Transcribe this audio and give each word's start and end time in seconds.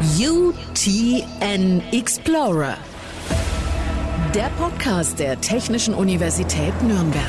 UTN 0.00 1.80
Explorer. 1.92 2.76
Der 4.34 4.50
Podcast 4.58 5.20
der 5.20 5.40
Technischen 5.40 5.94
Universität 5.94 6.74
Nürnberg. 6.82 7.22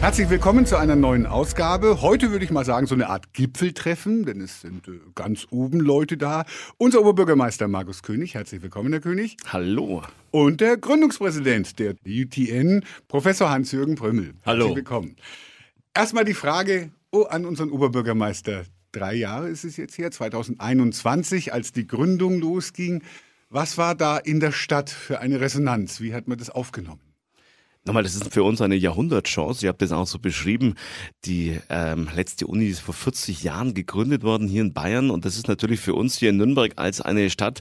Herzlich 0.00 0.28
willkommen 0.28 0.66
zu 0.66 0.76
einer 0.76 0.96
neuen 0.96 1.24
Ausgabe. 1.24 2.02
Heute 2.02 2.30
würde 2.30 2.44
ich 2.44 2.50
mal 2.50 2.66
sagen, 2.66 2.86
so 2.86 2.94
eine 2.94 3.08
Art 3.08 3.32
Gipfeltreffen, 3.32 4.26
denn 4.26 4.42
es 4.42 4.60
sind 4.60 4.86
äh, 4.86 5.00
ganz 5.14 5.46
oben 5.50 5.80
Leute 5.80 6.18
da. 6.18 6.44
Unser 6.76 7.00
Oberbürgermeister 7.00 7.68
Markus 7.68 8.02
König, 8.02 8.34
herzlich 8.34 8.62
willkommen, 8.62 8.92
Herr 8.92 9.00
König. 9.00 9.38
Hallo. 9.50 10.02
Und 10.30 10.60
der 10.60 10.76
Gründungspräsident 10.76 11.78
der 11.78 11.94
UTN, 12.06 12.84
Professor 13.08 13.48
Hans-Jürgen 13.48 13.94
Prömmel. 13.94 14.34
Hallo. 14.44 14.66
Herzlich 14.66 14.76
willkommen. 14.76 15.16
Erstmal 15.94 16.26
die 16.26 16.34
Frage 16.34 16.90
oh, 17.12 17.22
an 17.22 17.46
unseren 17.46 17.70
Oberbürgermeister 17.70 18.64
drei 18.92 19.14
Jahre 19.14 19.48
ist 19.48 19.64
es 19.64 19.76
jetzt 19.76 19.98
her, 19.98 20.10
2021, 20.10 21.52
als 21.52 21.72
die 21.72 21.86
Gründung 21.86 22.40
losging. 22.40 23.02
Was 23.50 23.76
war 23.76 23.94
da 23.94 24.18
in 24.18 24.40
der 24.40 24.52
Stadt 24.52 24.90
für 24.90 25.20
eine 25.20 25.40
Resonanz? 25.40 26.00
Wie 26.00 26.14
hat 26.14 26.28
man 26.28 26.38
das 26.38 26.50
aufgenommen? 26.50 27.00
Nochmal, 27.84 28.04
das 28.04 28.14
ist 28.14 28.32
für 28.32 28.44
uns 28.44 28.60
eine 28.60 28.76
Jahrhundertchance. 28.76 29.66
Ihr 29.66 29.68
habt 29.70 29.82
das 29.82 29.90
auch 29.90 30.06
so 30.06 30.20
beschrieben. 30.20 30.76
Die 31.24 31.58
ähm, 31.68 32.08
letzte 32.14 32.46
Uni 32.46 32.66
ist 32.66 32.78
vor 32.78 32.94
40 32.94 33.42
Jahren 33.42 33.74
gegründet 33.74 34.22
worden 34.22 34.46
hier 34.46 34.62
in 34.62 34.72
Bayern 34.72 35.10
und 35.10 35.24
das 35.24 35.36
ist 35.36 35.48
natürlich 35.48 35.80
für 35.80 35.94
uns 35.94 36.16
hier 36.16 36.30
in 36.30 36.36
Nürnberg 36.36 36.74
als 36.76 37.00
eine 37.00 37.28
Stadt, 37.28 37.60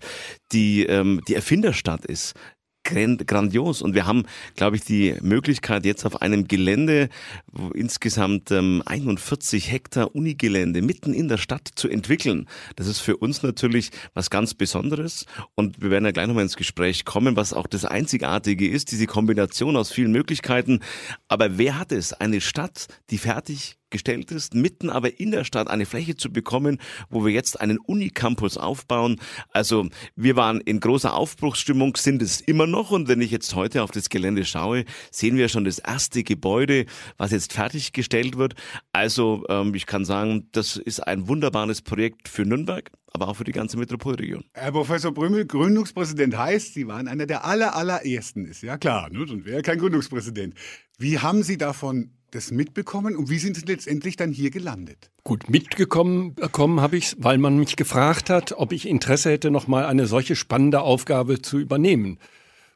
die 0.51 0.85
ähm, 0.85 1.21
die 1.27 1.33
Erfinderstadt 1.33 2.05
ist 2.05 2.35
grandios. 2.83 3.81
Und 3.81 3.95
wir 3.95 4.05
haben, 4.05 4.23
glaube 4.55 4.75
ich, 4.75 4.83
die 4.83 5.15
Möglichkeit, 5.21 5.85
jetzt 5.85 6.05
auf 6.05 6.21
einem 6.21 6.47
Gelände, 6.47 7.09
wo 7.51 7.69
insgesamt 7.69 8.51
ähm, 8.51 8.81
41 8.85 9.71
Hektar 9.71 10.15
Unigelände 10.15 10.81
mitten 10.81 11.13
in 11.13 11.27
der 11.27 11.37
Stadt 11.37 11.69
zu 11.75 11.87
entwickeln. 11.89 12.47
Das 12.75 12.87
ist 12.87 12.99
für 12.99 13.17
uns 13.17 13.43
natürlich 13.43 13.91
was 14.13 14.29
ganz 14.29 14.53
Besonderes. 14.53 15.25
Und 15.55 15.81
wir 15.81 15.89
werden 15.89 16.05
ja 16.05 16.11
gleich 16.11 16.27
nochmal 16.27 16.43
ins 16.43 16.57
Gespräch 16.57 17.05
kommen, 17.05 17.35
was 17.35 17.53
auch 17.53 17.67
das 17.67 17.85
Einzigartige 17.85 18.67
ist, 18.67 18.91
diese 18.91 19.07
Kombination 19.07 19.77
aus 19.77 19.91
vielen 19.91 20.11
Möglichkeiten. 20.11 20.79
Aber 21.27 21.57
wer 21.57 21.77
hat 21.77 21.91
es? 21.91 22.13
Eine 22.13 22.41
Stadt, 22.41 22.87
die 23.09 23.17
fertig 23.17 23.77
gestellt 23.91 24.31
ist, 24.31 24.55
mitten 24.55 24.89
aber 24.89 25.19
in 25.19 25.31
der 25.31 25.43
Stadt 25.43 25.69
eine 25.69 25.85
Fläche 25.85 26.15
zu 26.15 26.31
bekommen, 26.31 26.79
wo 27.09 27.23
wir 27.25 27.31
jetzt 27.31 27.61
einen 27.61 27.77
Unicampus 27.77 28.57
aufbauen. 28.57 29.19
Also 29.51 29.87
wir 30.15 30.35
waren 30.35 30.61
in 30.61 30.79
großer 30.79 31.13
Aufbruchsstimmung, 31.13 31.95
sind 31.97 32.21
es 32.21 32.41
immer 32.41 32.67
noch. 32.67 32.91
Und 32.91 33.07
wenn 33.07 33.21
ich 33.21 33.31
jetzt 33.31 33.55
heute 33.55 33.83
auf 33.83 33.91
das 33.91 34.09
Gelände 34.09 34.45
schaue, 34.45 34.85
sehen 35.11 35.37
wir 35.37 35.49
schon 35.49 35.65
das 35.65 35.79
erste 35.79 36.23
Gebäude, 36.23 36.85
was 37.17 37.31
jetzt 37.31 37.53
fertiggestellt 37.53 38.37
wird. 38.37 38.55
Also 38.93 39.43
ähm, 39.49 39.75
ich 39.75 39.85
kann 39.85 40.05
sagen, 40.05 40.47
das 40.51 40.77
ist 40.77 41.01
ein 41.01 41.27
wunderbares 41.27 41.81
Projekt 41.81 42.27
für 42.27 42.45
Nürnberg 42.45 42.89
aber 43.13 43.27
auch 43.27 43.35
für 43.35 43.43
die 43.43 43.51
ganze 43.51 43.77
Metropolregion. 43.77 44.45
Herr 44.53 44.71
Professor 44.71 45.13
Brümmel, 45.13 45.45
Gründungspräsident 45.45 46.37
heißt, 46.37 46.73
Sie 46.73 46.87
waren 46.87 47.07
einer 47.07 47.25
der 47.25 47.45
aller, 47.45 47.75
allerersten, 47.75 48.45
ist 48.45 48.63
ja 48.63 48.77
klar, 48.77 49.09
ne? 49.09 49.25
wäre 49.45 49.61
kein 49.61 49.79
Gründungspräsident. 49.79 50.55
Wie 50.97 51.19
haben 51.19 51.43
Sie 51.43 51.57
davon 51.57 52.11
das 52.31 52.51
mitbekommen 52.51 53.15
und 53.15 53.29
wie 53.29 53.37
sind 53.37 53.55
Sie 53.55 53.65
letztendlich 53.65 54.15
dann 54.15 54.31
hier 54.31 54.49
gelandet? 54.49 55.11
Gut, 55.23 55.49
mitgekommen 55.49 56.33
bekommen 56.33 56.81
habe 56.81 56.97
ich 56.97 57.15
weil 57.19 57.37
man 57.37 57.57
mich 57.57 57.75
gefragt 57.75 58.29
hat, 58.29 58.53
ob 58.53 58.71
ich 58.71 58.87
Interesse 58.87 59.31
hätte, 59.31 59.51
nochmal 59.51 59.85
eine 59.85 60.07
solche 60.07 60.35
spannende 60.35 60.81
Aufgabe 60.81 61.41
zu 61.41 61.59
übernehmen. 61.59 62.17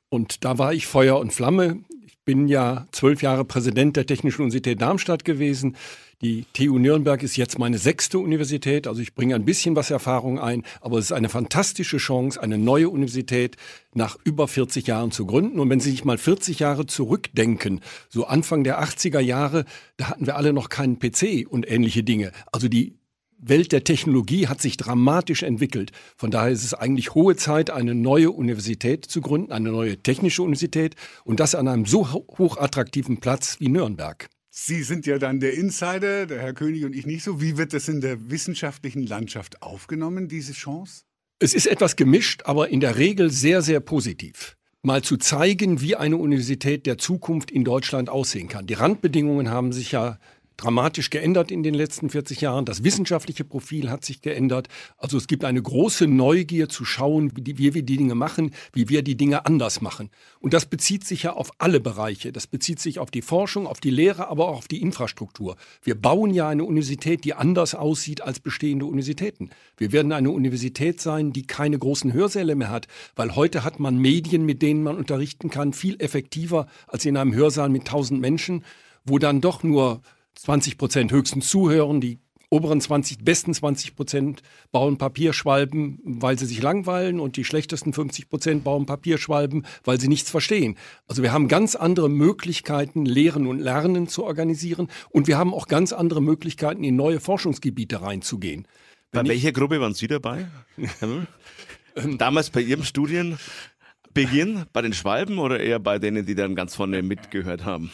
Und 0.10 0.46
da 0.46 0.58
war 0.58 0.74
ich 0.74 0.88
Feuer 0.88 1.18
und 1.20 1.34
Flamme. 1.34 1.80
Ich 2.06 2.18
bin 2.26 2.48
ja 2.48 2.86
zwölf 2.92 3.22
Jahre 3.22 3.46
Präsident 3.46 3.96
der 3.98 4.06
Technischen 4.06 4.42
Universität 4.42 4.82
Darmstadt 4.82 5.26
gewesen. 5.26 5.76
Die 6.22 6.46
TU 6.54 6.80
Nürnberg 6.80 7.22
ist 7.24 7.36
jetzt 7.36 7.60
meine 7.60 7.78
sechste 7.78 8.20
Universität, 8.20 8.88
also 8.88 9.02
ich 9.02 9.16
bringe 9.16 9.36
ein 9.36 9.44
bisschen 9.44 9.76
was 9.76 9.92
Erfahrung 9.92 10.40
ein, 10.40 10.64
aber 10.80 10.98
es 10.98 11.06
ist 11.06 11.12
eine 11.12 11.28
fantastische 11.28 11.98
Chance, 11.98 12.42
eine 12.42 12.58
neue 12.58 12.90
Universität 12.90 13.58
nach 13.94 14.18
über 14.24 14.48
40 14.48 14.88
Jahren 14.88 15.12
zu 15.12 15.26
gründen. 15.26 15.60
Und 15.60 15.70
wenn 15.70 15.80
Sie 15.82 15.92
sich 15.92 16.06
mal 16.06 16.18
40 16.18 16.60
Jahre 16.60 16.86
zurückdenken, 16.86 17.82
so 18.10 18.26
Anfang 18.26 18.64
der 18.64 18.82
80er 18.82 19.20
Jahre, 19.20 19.66
da 19.98 20.10
hatten 20.10 20.26
wir 20.26 20.38
alle 20.38 20.54
noch 20.54 20.70
keinen 20.70 21.00
PC 21.00 21.46
und 21.50 21.70
ähnliche 21.70 22.04
Dinge. 22.04 22.32
Also 22.52 22.70
die 22.70 22.98
Welt 23.38 23.74
der 23.74 23.84
Technologie 23.84 24.48
hat 24.48 24.62
sich 24.62 24.78
dramatisch 24.78 25.44
entwickelt. 25.44 25.92
Von 26.16 26.32
daher 26.32 26.52
ist 26.52 26.64
es 26.64 26.74
eigentlich 26.74 27.14
hohe 27.14 27.36
Zeit, 27.36 27.70
eine 27.70 27.94
neue 27.94 28.32
Universität 28.32 29.06
zu 29.06 29.22
gründen, 29.22 29.52
eine 29.52 29.72
neue 29.72 29.98
technische 29.98 30.42
Universität 30.42 30.96
und 31.26 31.40
das 31.40 31.56
an 31.56 31.68
einem 31.68 31.86
so 31.86 32.12
hochattraktiven 32.14 33.20
Platz 33.20 33.58
wie 33.60 33.68
Nürnberg. 33.68 34.30
Sie 34.58 34.84
sind 34.84 35.06
ja 35.06 35.20
dann 35.20 35.42
der 35.42 35.54
Insider, 35.54 36.26
der 36.28 36.40
Herr 36.40 36.54
König 36.54 36.86
und 36.86 36.96
ich 36.96 37.06
nicht 37.06 37.26
so. 37.26 37.42
Wie 37.42 37.58
wird 37.58 37.74
das 37.74 37.90
in 37.90 38.00
der 38.00 38.30
wissenschaftlichen 38.32 39.06
Landschaft 39.06 39.62
aufgenommen, 39.62 40.30
diese 40.30 40.54
Chance? 40.54 41.04
Es 41.40 41.54
ist 41.54 41.68
etwas 41.68 41.98
gemischt, 41.98 42.44
aber 42.46 42.70
in 42.70 42.80
der 42.80 42.98
Regel 42.98 43.30
sehr, 43.32 43.62
sehr 43.62 43.82
positiv. 43.82 44.56
Mal 44.82 45.02
zu 45.02 45.18
zeigen, 45.18 45.82
wie 45.82 45.98
eine 45.98 46.16
Universität 46.16 46.86
der 46.86 46.98
Zukunft 46.98 47.52
in 47.52 47.66
Deutschland 47.66 48.10
aussehen 48.10 48.48
kann. 48.48 48.66
Die 48.66 48.76
Randbedingungen 48.76 49.50
haben 49.50 49.74
sich 49.74 49.92
ja 49.92 50.20
dramatisch 50.58 51.10
geändert 51.10 51.52
in 51.52 51.64
den 51.64 51.74
letzten 51.74 52.10
40 52.10 52.42
Jahren. 52.42 52.66
Das 52.66 52.84
wissenschaftliche 52.84 53.44
Profil 53.44 53.90
hat 53.90 54.06
sich 54.06 54.22
geändert. 54.22 54.68
Also 54.98 55.18
es 55.18 55.28
gibt 55.28 55.44
eine 55.44 55.62
große 55.62 56.08
Neugier 56.08 56.70
zu 56.70 56.86
schauen, 56.86 57.32
wie, 57.36 57.58
wir 57.58 57.84
die 57.84 57.98
Dinge 57.98 58.16
machen, 58.16 58.52
wie 58.74 58.90
wir 58.90 59.02
die 59.02 59.18
Dinge 59.18 59.46
anders 59.46 59.82
machen. 59.82 60.10
Und 60.40 60.54
das 60.54 60.66
bezieht 60.66 61.06
sich 61.06 61.24
ja 61.24 61.34
auf 61.34 61.52
alle 61.58 61.80
Bereiche. 61.80 62.32
Das 62.32 62.48
bezieht 62.48 62.80
sich 62.80 63.00
auf 63.00 63.12
die 63.12 63.22
Forschung, 63.22 63.68
auf 63.68 63.80
die 63.80 63.90
Lehre, 63.90 64.28
aber 64.28 64.48
auch 64.48 64.58
auf 64.58 64.68
die 64.68 64.82
Infrastruktur. 64.82 65.56
Wir 65.84 65.96
bauen 65.96 66.34
ja 66.34 66.48
eine 66.48 66.64
Universität, 66.64 67.24
die 67.24 67.34
anders 67.34 67.76
aussieht 67.76 68.22
als 68.22 68.40
bestehende 68.40 68.86
Universitäten. 68.86 69.50
Wir 69.78 69.92
werden 69.92 70.12
eine 70.12 70.32
Universität 70.32 71.02
sein, 71.02 71.34
die 71.34 71.46
keine 71.48 71.78
großen 71.78 72.14
Hörsäle 72.14 72.56
mehr 72.56 72.70
hat, 72.70 72.88
weil 73.16 73.36
heute 73.36 73.64
hat 73.64 73.80
man 73.80 73.98
Medien, 73.98 74.46
mit 74.46 74.62
denen 74.62 74.84
man 74.84 74.98
unterrichten 74.98 75.50
kann, 75.50 75.74
viel 75.74 76.00
effektiver 76.00 76.68
als 76.88 77.06
in 77.06 77.18
einem 77.18 77.34
Hörsaal 77.34 77.70
mit 77.70 77.86
tausend 77.86 78.22
Menschen, 78.22 78.64
wo 79.06 79.20
dann 79.20 79.42
doch 79.42 79.64
nur 79.64 80.02
20 80.36 80.78
Prozent 80.78 81.12
höchstens 81.12 81.48
zuhören, 81.48 82.02
die 82.02 82.20
oberen 82.50 82.80
20, 82.80 83.24
besten 83.24 83.54
20 83.54 83.96
Prozent 83.96 84.42
bauen 84.72 84.98
Papierschwalben, 84.98 86.00
weil 86.04 86.38
sie 86.38 86.46
sich 86.46 86.62
langweilen 86.62 87.20
und 87.20 87.38
die 87.38 87.44
schlechtesten 87.44 87.94
50 87.94 88.30
Prozent 88.30 88.64
bauen 88.64 88.86
Papierschwalben, 88.86 89.66
weil 89.84 90.00
sie 90.00 90.08
nichts 90.08 90.30
verstehen. 90.30 90.78
Also 91.08 91.24
wir 91.24 91.34
haben 91.34 91.48
ganz 91.48 91.76
andere 91.76 92.10
Möglichkeiten, 92.10 93.06
Lehren 93.06 93.48
und 93.48 93.60
Lernen 93.60 94.08
zu 94.08 94.24
organisieren 94.24 94.88
und 95.10 95.28
wir 95.28 95.38
haben 95.38 95.54
auch 95.54 95.68
ganz 95.68 95.92
andere 95.92 96.22
Möglichkeiten, 96.22 96.84
in 96.84 96.96
neue 96.96 97.20
Forschungsgebiete 97.20 98.02
reinzugehen. 98.02 98.68
Bei 99.12 99.20
Wenn 99.20 99.30
welcher 99.30 99.52
Gruppe 99.52 99.80
waren 99.80 99.94
Sie 99.94 100.08
dabei? 100.08 100.48
Damals 102.18 102.50
bei 102.50 102.62
Ihrem 102.62 102.84
Studienbeginn, 102.84 104.66
bei 104.74 104.82
den 104.82 104.94
Schwalben 104.94 105.40
oder 105.40 105.60
eher 105.60 105.80
bei 105.80 106.00
denen, 106.00 106.26
die 106.26 106.36
dann 106.36 106.56
ganz 106.56 106.76
vorne 106.76 107.02
mitgehört 107.02 107.64
haben? 107.64 107.92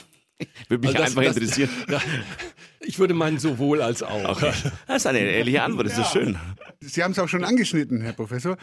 Würde 0.67 0.87
mich 0.87 0.97
also 0.97 0.97
das, 0.97 1.17
einfach 1.17 1.35
interessieren. 1.35 1.69
Das, 1.87 2.03
ich 2.83 2.97
würde 2.97 3.13
meinen, 3.13 3.37
sowohl 3.37 3.81
als 3.81 4.01
auch. 4.01 4.37
Okay. 4.37 4.51
Das 4.87 4.97
ist 4.97 5.05
eine 5.05 5.19
ehrliche 5.19 5.61
Antwort, 5.61 5.87
das 5.87 5.97
ja. 5.97 6.03
ist 6.03 6.11
schön. 6.11 6.37
Sie 6.79 7.03
haben 7.03 7.11
es 7.11 7.19
auch 7.19 7.27
schon 7.27 7.43
angeschnitten, 7.43 8.01
Herr 8.01 8.13
Professor. 8.13 8.57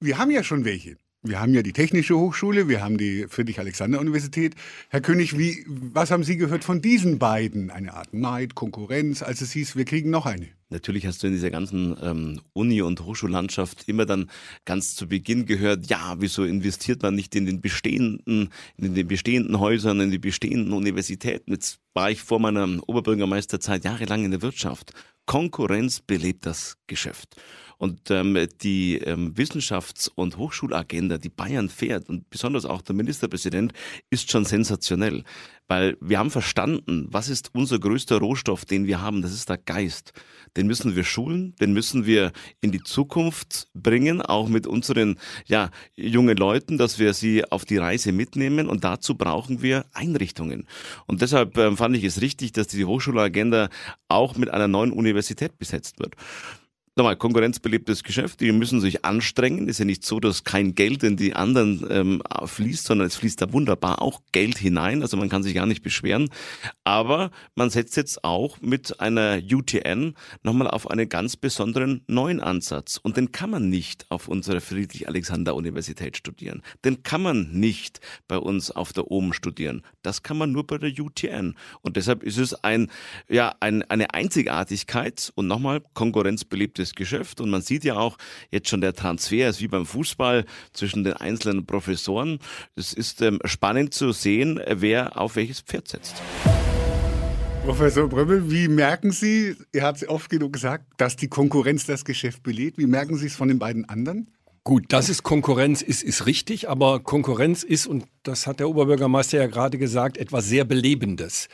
Wir 0.00 0.18
haben 0.18 0.30
ja 0.30 0.42
schon 0.42 0.64
welche. 0.64 0.96
Wir 1.22 1.38
haben 1.38 1.52
ja 1.52 1.62
die 1.62 1.74
Technische 1.74 2.16
Hochschule, 2.16 2.66
wir 2.68 2.82
haben 2.82 2.96
die 2.96 3.26
Friedrich-Alexander-Universität. 3.28 4.54
Herr 4.88 5.02
König, 5.02 5.36
wie, 5.38 5.66
was 5.68 6.10
haben 6.10 6.24
Sie 6.24 6.38
gehört 6.38 6.64
von 6.64 6.80
diesen 6.80 7.18
beiden? 7.18 7.70
Eine 7.70 7.92
Art 7.92 8.14
Neid, 8.14 8.54
Konkurrenz, 8.54 9.22
als 9.22 9.42
es 9.42 9.52
hieß, 9.52 9.76
wir 9.76 9.84
kriegen 9.84 10.08
noch 10.08 10.24
eine. 10.24 10.48
Natürlich 10.70 11.04
hast 11.06 11.22
du 11.22 11.26
in 11.26 11.32
dieser 11.32 11.50
ganzen 11.50 11.96
ähm, 12.00 12.40
Uni- 12.52 12.80
und 12.80 13.04
Hochschullandschaft 13.04 13.88
immer 13.88 14.06
dann 14.06 14.30
ganz 14.64 14.94
zu 14.94 15.08
Beginn 15.08 15.44
gehört, 15.44 15.90
ja, 15.90 16.16
wieso 16.20 16.44
investiert 16.44 17.02
man 17.02 17.16
nicht 17.16 17.34
in 17.34 17.44
den 17.44 17.60
bestehenden, 17.60 18.50
in 18.76 18.94
den 18.94 19.08
bestehenden 19.08 19.58
Häusern, 19.58 20.00
in 20.00 20.12
die 20.12 20.18
bestehenden 20.18 20.72
Universitäten? 20.72 21.50
Jetzt 21.52 21.80
war 21.92 22.10
ich 22.10 22.22
vor 22.22 22.38
meiner 22.38 22.68
Oberbürgermeisterzeit 22.86 23.84
jahrelang 23.84 24.24
in 24.24 24.30
der 24.30 24.42
Wirtschaft. 24.42 24.92
Konkurrenz 25.26 26.00
belebt 26.00 26.46
das 26.46 26.76
Geschäft. 26.86 27.36
Und 27.80 28.10
ähm, 28.10 28.36
die 28.60 28.98
ähm, 28.98 29.32
Wissenschafts- 29.32 30.10
und 30.14 30.36
Hochschulagenda, 30.36 31.16
die 31.16 31.30
Bayern 31.30 31.70
fährt 31.70 32.10
und 32.10 32.28
besonders 32.28 32.66
auch 32.66 32.82
der 32.82 32.94
Ministerpräsident, 32.94 33.72
ist 34.10 34.30
schon 34.30 34.44
sensationell. 34.44 35.24
Weil 35.66 35.96
wir 35.98 36.18
haben 36.18 36.30
verstanden, 36.30 37.06
was 37.10 37.30
ist 37.30 37.54
unser 37.54 37.78
größter 37.78 38.18
Rohstoff, 38.18 38.66
den 38.66 38.86
wir 38.86 39.00
haben, 39.00 39.22
das 39.22 39.32
ist 39.32 39.48
der 39.48 39.56
Geist. 39.56 40.12
Den 40.58 40.66
müssen 40.66 40.94
wir 40.94 41.04
schulen, 41.04 41.54
den 41.58 41.72
müssen 41.72 42.04
wir 42.04 42.32
in 42.60 42.70
die 42.70 42.82
Zukunft 42.82 43.68
bringen, 43.72 44.20
auch 44.20 44.50
mit 44.50 44.66
unseren 44.66 45.18
ja, 45.46 45.70
jungen 45.94 46.36
Leuten, 46.36 46.76
dass 46.76 46.98
wir 46.98 47.14
sie 47.14 47.50
auf 47.50 47.64
die 47.64 47.78
Reise 47.78 48.12
mitnehmen 48.12 48.68
und 48.68 48.84
dazu 48.84 49.14
brauchen 49.14 49.62
wir 49.62 49.86
Einrichtungen. 49.94 50.66
Und 51.06 51.22
deshalb 51.22 51.56
äh, 51.56 51.74
fand 51.76 51.96
ich 51.96 52.04
es 52.04 52.20
richtig, 52.20 52.52
dass 52.52 52.66
die 52.66 52.84
Hochschulagenda 52.84 53.70
auch 54.08 54.36
mit 54.36 54.50
einer 54.50 54.68
neuen 54.68 54.92
Universität 54.92 55.56
besetzt 55.56 55.98
wird. 55.98 56.14
Nochmal, 57.00 57.16
konkurrenzbelebtes 57.16 58.04
Geschäft, 58.04 58.40
die 58.40 58.52
müssen 58.52 58.78
sich 58.78 59.06
anstrengen. 59.06 59.68
Ist 59.68 59.78
ja 59.78 59.86
nicht 59.86 60.04
so, 60.04 60.20
dass 60.20 60.44
kein 60.44 60.74
Geld 60.74 61.02
in 61.02 61.16
die 61.16 61.34
anderen 61.34 61.86
ähm, 61.88 62.22
fließt, 62.44 62.84
sondern 62.84 63.06
es 63.06 63.16
fließt 63.16 63.40
da 63.40 63.52
wunderbar 63.54 64.02
auch 64.02 64.20
Geld 64.32 64.58
hinein. 64.58 65.00
Also 65.00 65.16
man 65.16 65.30
kann 65.30 65.42
sich 65.42 65.54
gar 65.54 65.64
nicht 65.64 65.82
beschweren. 65.82 66.28
Aber 66.84 67.30
man 67.54 67.70
setzt 67.70 67.96
jetzt 67.96 68.22
auch 68.22 68.60
mit 68.60 69.00
einer 69.00 69.40
UTN 69.42 70.14
nochmal 70.42 70.68
auf 70.68 70.90
einen 70.90 71.08
ganz 71.08 71.36
besonderen 71.36 72.02
neuen 72.06 72.38
Ansatz. 72.38 72.98
Und 73.02 73.16
den 73.16 73.32
kann 73.32 73.48
man 73.48 73.70
nicht 73.70 74.04
auf 74.10 74.28
unserer 74.28 74.60
Friedrich-Alexander-Universität 74.60 76.18
studieren. 76.18 76.60
Den 76.84 77.02
kann 77.02 77.22
man 77.22 77.50
nicht 77.52 78.00
bei 78.28 78.36
uns 78.36 78.70
auf 78.70 78.92
der 78.92 79.10
OM 79.10 79.32
studieren. 79.32 79.82
Das 80.02 80.22
kann 80.22 80.36
man 80.36 80.52
nur 80.52 80.66
bei 80.66 80.76
der 80.76 80.90
UTN. 80.90 81.56
Und 81.80 81.96
deshalb 81.96 82.22
ist 82.22 82.36
es 82.36 82.52
ein, 82.62 82.90
ja, 83.26 83.54
ein, 83.60 83.82
eine 83.84 84.12
Einzigartigkeit 84.12 85.32
und 85.34 85.46
nochmal 85.46 85.80
konkurrenzbeliebtes 86.90 86.94
Geschäft. 86.94 87.40
Und 87.40 87.50
man 87.50 87.62
sieht 87.62 87.84
ja 87.84 87.94
auch 87.96 88.16
jetzt 88.50 88.68
schon 88.68 88.80
der 88.80 88.94
Transfer 88.94 89.48
ist 89.48 89.60
wie 89.60 89.68
beim 89.68 89.86
Fußball 89.86 90.44
zwischen 90.72 91.04
den 91.04 91.14
einzelnen 91.14 91.66
Professoren. 91.66 92.38
Es 92.76 92.92
ist 92.92 93.22
ähm, 93.22 93.38
spannend 93.44 93.94
zu 93.94 94.12
sehen, 94.12 94.60
wer 94.66 95.18
auf 95.18 95.36
welches 95.36 95.60
Pferd 95.60 95.88
setzt. 95.88 96.22
Professor 97.64 98.08
Brömmel, 98.08 98.50
wie 98.50 98.68
merken 98.68 99.12
Sie, 99.12 99.54
er 99.72 99.82
hat 99.82 99.96
es 99.96 100.08
oft 100.08 100.30
genug 100.30 100.54
gesagt, 100.54 100.84
dass 100.96 101.16
die 101.16 101.28
Konkurrenz 101.28 101.84
das 101.84 102.04
Geschäft 102.04 102.42
belegt. 102.42 102.78
Wie 102.78 102.86
merken 102.86 103.16
Sie 103.16 103.26
es 103.26 103.36
von 103.36 103.48
den 103.48 103.58
beiden 103.58 103.86
anderen? 103.88 104.28
Gut, 104.64 104.92
dass 104.92 105.08
es 105.08 105.22
Konkurrenz 105.22 105.82
ist, 105.82 106.02
ist 106.02 106.26
richtig, 106.26 106.68
aber 106.68 107.00
Konkurrenz 107.00 107.62
ist, 107.62 107.86
und 107.86 108.04
das 108.22 108.46
hat 108.46 108.60
der 108.60 108.68
Oberbürgermeister 108.68 109.38
ja 109.38 109.46
gerade 109.46 109.78
gesagt, 109.78 110.16
etwas 110.16 110.46
sehr 110.46 110.64
Belebendes. 110.64 111.48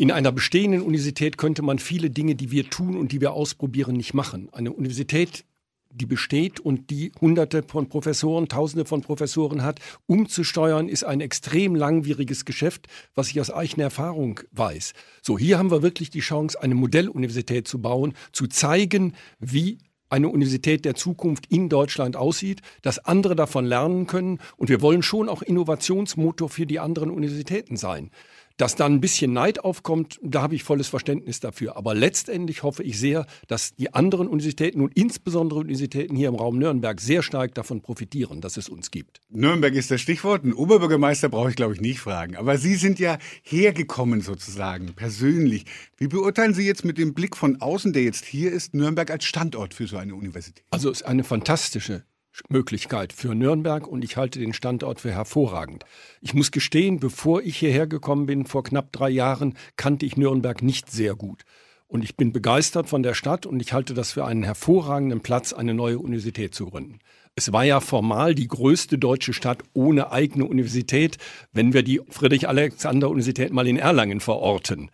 In 0.00 0.10
einer 0.10 0.32
bestehenden 0.32 0.80
Universität 0.80 1.36
könnte 1.36 1.60
man 1.60 1.78
viele 1.78 2.08
Dinge, 2.08 2.34
die 2.34 2.50
wir 2.50 2.70
tun 2.70 2.96
und 2.96 3.12
die 3.12 3.20
wir 3.20 3.34
ausprobieren, 3.34 3.98
nicht 3.98 4.14
machen. 4.14 4.48
Eine 4.50 4.72
Universität, 4.72 5.44
die 5.90 6.06
besteht 6.06 6.58
und 6.58 6.88
die 6.88 7.12
hunderte 7.20 7.62
von 7.62 7.86
Professoren, 7.90 8.48
tausende 8.48 8.86
von 8.86 9.02
Professoren 9.02 9.62
hat, 9.62 9.78
umzusteuern, 10.06 10.88
ist 10.88 11.04
ein 11.04 11.20
extrem 11.20 11.74
langwieriges 11.74 12.46
Geschäft, 12.46 12.86
was 13.14 13.28
ich 13.28 13.42
aus 13.42 13.50
eigener 13.50 13.84
Erfahrung 13.84 14.40
weiß. 14.52 14.94
So, 15.20 15.38
hier 15.38 15.58
haben 15.58 15.70
wir 15.70 15.82
wirklich 15.82 16.08
die 16.08 16.20
Chance, 16.20 16.62
eine 16.62 16.76
Modelluniversität 16.76 17.68
zu 17.68 17.82
bauen, 17.82 18.14
zu 18.32 18.46
zeigen, 18.46 19.12
wie 19.38 19.80
eine 20.08 20.28
Universität 20.28 20.84
der 20.84 20.94
Zukunft 20.94 21.46
in 21.50 21.68
Deutschland 21.68 22.16
aussieht, 22.16 22.62
dass 22.80 22.98
andere 22.98 23.36
davon 23.36 23.64
lernen 23.64 24.06
können. 24.06 24.38
Und 24.56 24.70
wir 24.70 24.80
wollen 24.80 25.02
schon 25.02 25.28
auch 25.28 25.42
Innovationsmotor 25.42 26.48
für 26.48 26.66
die 26.66 26.80
anderen 26.80 27.10
Universitäten 27.10 27.76
sein. 27.76 28.10
Dass 28.60 28.74
dann 28.74 28.92
ein 28.92 29.00
bisschen 29.00 29.32
Neid 29.32 29.64
aufkommt, 29.64 30.20
da 30.22 30.42
habe 30.42 30.54
ich 30.54 30.64
volles 30.64 30.88
Verständnis 30.88 31.40
dafür. 31.40 31.78
Aber 31.78 31.94
letztendlich 31.94 32.62
hoffe 32.62 32.82
ich 32.82 33.00
sehr, 33.00 33.24
dass 33.48 33.74
die 33.74 33.94
anderen 33.94 34.28
Universitäten 34.28 34.82
und 34.82 34.94
insbesondere 34.98 35.60
Universitäten 35.60 36.14
hier 36.14 36.28
im 36.28 36.34
Raum 36.34 36.58
Nürnberg 36.58 37.00
sehr 37.00 37.22
stark 37.22 37.54
davon 37.54 37.80
profitieren, 37.80 38.42
dass 38.42 38.58
es 38.58 38.68
uns 38.68 38.90
gibt. 38.90 39.22
Nürnberg 39.30 39.72
ist 39.72 39.90
das 39.90 40.02
Stichwort. 40.02 40.44
Ein 40.44 40.52
Oberbürgermeister 40.52 41.30
brauche 41.30 41.48
ich, 41.48 41.56
glaube 41.56 41.72
ich, 41.72 41.80
nicht 41.80 42.00
fragen. 42.00 42.36
Aber 42.36 42.58
Sie 42.58 42.74
sind 42.74 42.98
ja 42.98 43.16
hergekommen 43.44 44.20
sozusagen, 44.20 44.92
persönlich. 44.94 45.64
Wie 45.96 46.08
beurteilen 46.08 46.52
Sie 46.52 46.66
jetzt 46.66 46.84
mit 46.84 46.98
dem 46.98 47.14
Blick 47.14 47.38
von 47.38 47.62
außen, 47.62 47.94
der 47.94 48.02
jetzt 48.02 48.26
hier 48.26 48.52
ist, 48.52 48.74
Nürnberg 48.74 49.10
als 49.10 49.24
Standort 49.24 49.72
für 49.72 49.86
so 49.86 49.96
eine 49.96 50.14
Universität? 50.14 50.66
Also 50.68 50.90
es 50.90 51.00
ist 51.00 51.06
eine 51.06 51.24
fantastische 51.24 52.04
Möglichkeit 52.48 53.12
für 53.12 53.34
Nürnberg 53.34 53.86
und 53.86 54.04
ich 54.04 54.16
halte 54.16 54.38
den 54.38 54.52
Standort 54.52 55.00
für 55.00 55.12
hervorragend. 55.12 55.84
Ich 56.20 56.34
muss 56.34 56.50
gestehen, 56.50 57.00
bevor 57.00 57.42
ich 57.42 57.56
hierher 57.56 57.86
gekommen 57.86 58.26
bin, 58.26 58.46
vor 58.46 58.62
knapp 58.62 58.92
drei 58.92 59.10
Jahren, 59.10 59.54
kannte 59.76 60.06
ich 60.06 60.16
Nürnberg 60.16 60.62
nicht 60.62 60.90
sehr 60.90 61.14
gut. 61.14 61.42
Und 61.86 62.04
ich 62.04 62.16
bin 62.16 62.32
begeistert 62.32 62.88
von 62.88 63.02
der 63.02 63.14
Stadt 63.14 63.46
und 63.46 63.60
ich 63.60 63.72
halte 63.72 63.94
das 63.94 64.12
für 64.12 64.24
einen 64.24 64.44
hervorragenden 64.44 65.20
Platz, 65.20 65.52
eine 65.52 65.74
neue 65.74 65.98
Universität 65.98 66.54
zu 66.54 66.66
gründen. 66.66 67.00
Es 67.34 67.52
war 67.52 67.64
ja 67.64 67.80
formal 67.80 68.34
die 68.34 68.48
größte 68.48 68.96
deutsche 68.96 69.32
Stadt 69.32 69.62
ohne 69.72 70.12
eigene 70.12 70.44
Universität, 70.44 71.18
wenn 71.52 71.72
wir 71.72 71.82
die 71.82 72.00
Friedrich-Alexander-Universität 72.08 73.52
mal 73.52 73.66
in 73.66 73.76
Erlangen 73.76 74.20
verorten. 74.20 74.90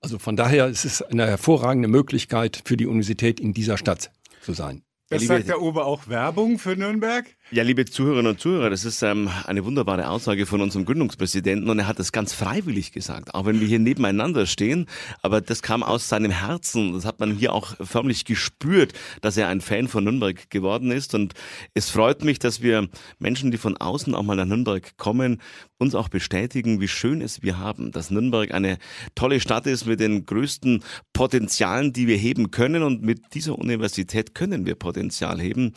Also 0.00 0.18
von 0.18 0.36
daher 0.36 0.68
ist 0.68 0.84
es 0.84 1.02
eine 1.02 1.26
hervorragende 1.26 1.88
Möglichkeit 1.88 2.62
für 2.64 2.76
die 2.76 2.86
Universität 2.86 3.40
in 3.40 3.52
dieser 3.52 3.76
Stadt 3.76 4.12
zu 4.40 4.52
sein. 4.52 4.85
Das 5.08 5.24
sagt 5.26 5.48
der 5.48 5.62
Ober 5.62 5.86
auch 5.86 6.08
Werbung 6.08 6.58
für 6.58 6.76
Nürnberg? 6.76 7.35
Ja, 7.52 7.62
liebe 7.62 7.84
Zuhörerinnen 7.84 8.32
und 8.32 8.40
Zuhörer, 8.40 8.70
das 8.70 8.84
ist 8.84 9.02
ähm, 9.02 9.30
eine 9.44 9.64
wunderbare 9.64 10.08
Aussage 10.08 10.46
von 10.46 10.60
unserem 10.60 10.84
Gründungspräsidenten 10.84 11.70
und 11.70 11.78
er 11.78 11.86
hat 11.86 12.00
es 12.00 12.10
ganz 12.10 12.32
freiwillig 12.32 12.90
gesagt, 12.90 13.36
auch 13.36 13.46
wenn 13.46 13.60
wir 13.60 13.68
hier 13.68 13.78
nebeneinander 13.78 14.46
stehen. 14.46 14.86
Aber 15.22 15.40
das 15.40 15.62
kam 15.62 15.84
aus 15.84 16.08
seinem 16.08 16.32
Herzen. 16.32 16.92
Das 16.92 17.04
hat 17.04 17.20
man 17.20 17.36
hier 17.36 17.52
auch 17.52 17.76
förmlich 17.80 18.24
gespürt, 18.24 18.94
dass 19.20 19.36
er 19.36 19.46
ein 19.46 19.60
Fan 19.60 19.86
von 19.86 20.02
Nürnberg 20.02 20.50
geworden 20.50 20.90
ist. 20.90 21.14
Und 21.14 21.34
es 21.72 21.88
freut 21.88 22.24
mich, 22.24 22.40
dass 22.40 22.62
wir 22.62 22.88
Menschen, 23.20 23.52
die 23.52 23.58
von 23.58 23.76
außen 23.76 24.16
auch 24.16 24.24
mal 24.24 24.34
nach 24.34 24.44
Nürnberg 24.44 24.96
kommen, 24.96 25.40
uns 25.78 25.94
auch 25.94 26.08
bestätigen, 26.08 26.80
wie 26.80 26.88
schön 26.88 27.20
es 27.20 27.42
wir 27.42 27.58
haben, 27.58 27.92
dass 27.92 28.10
Nürnberg 28.10 28.52
eine 28.52 28.78
tolle 29.14 29.38
Stadt 29.38 29.68
ist 29.68 29.86
mit 29.86 30.00
den 30.00 30.26
größten 30.26 30.82
Potenzialen, 31.12 31.92
die 31.92 32.08
wir 32.08 32.16
heben 32.16 32.50
können. 32.50 32.82
Und 32.82 33.02
mit 33.02 33.34
dieser 33.34 33.56
Universität 33.56 34.34
können 34.34 34.66
wir 34.66 34.74
Potenzial 34.74 35.40
heben. 35.40 35.74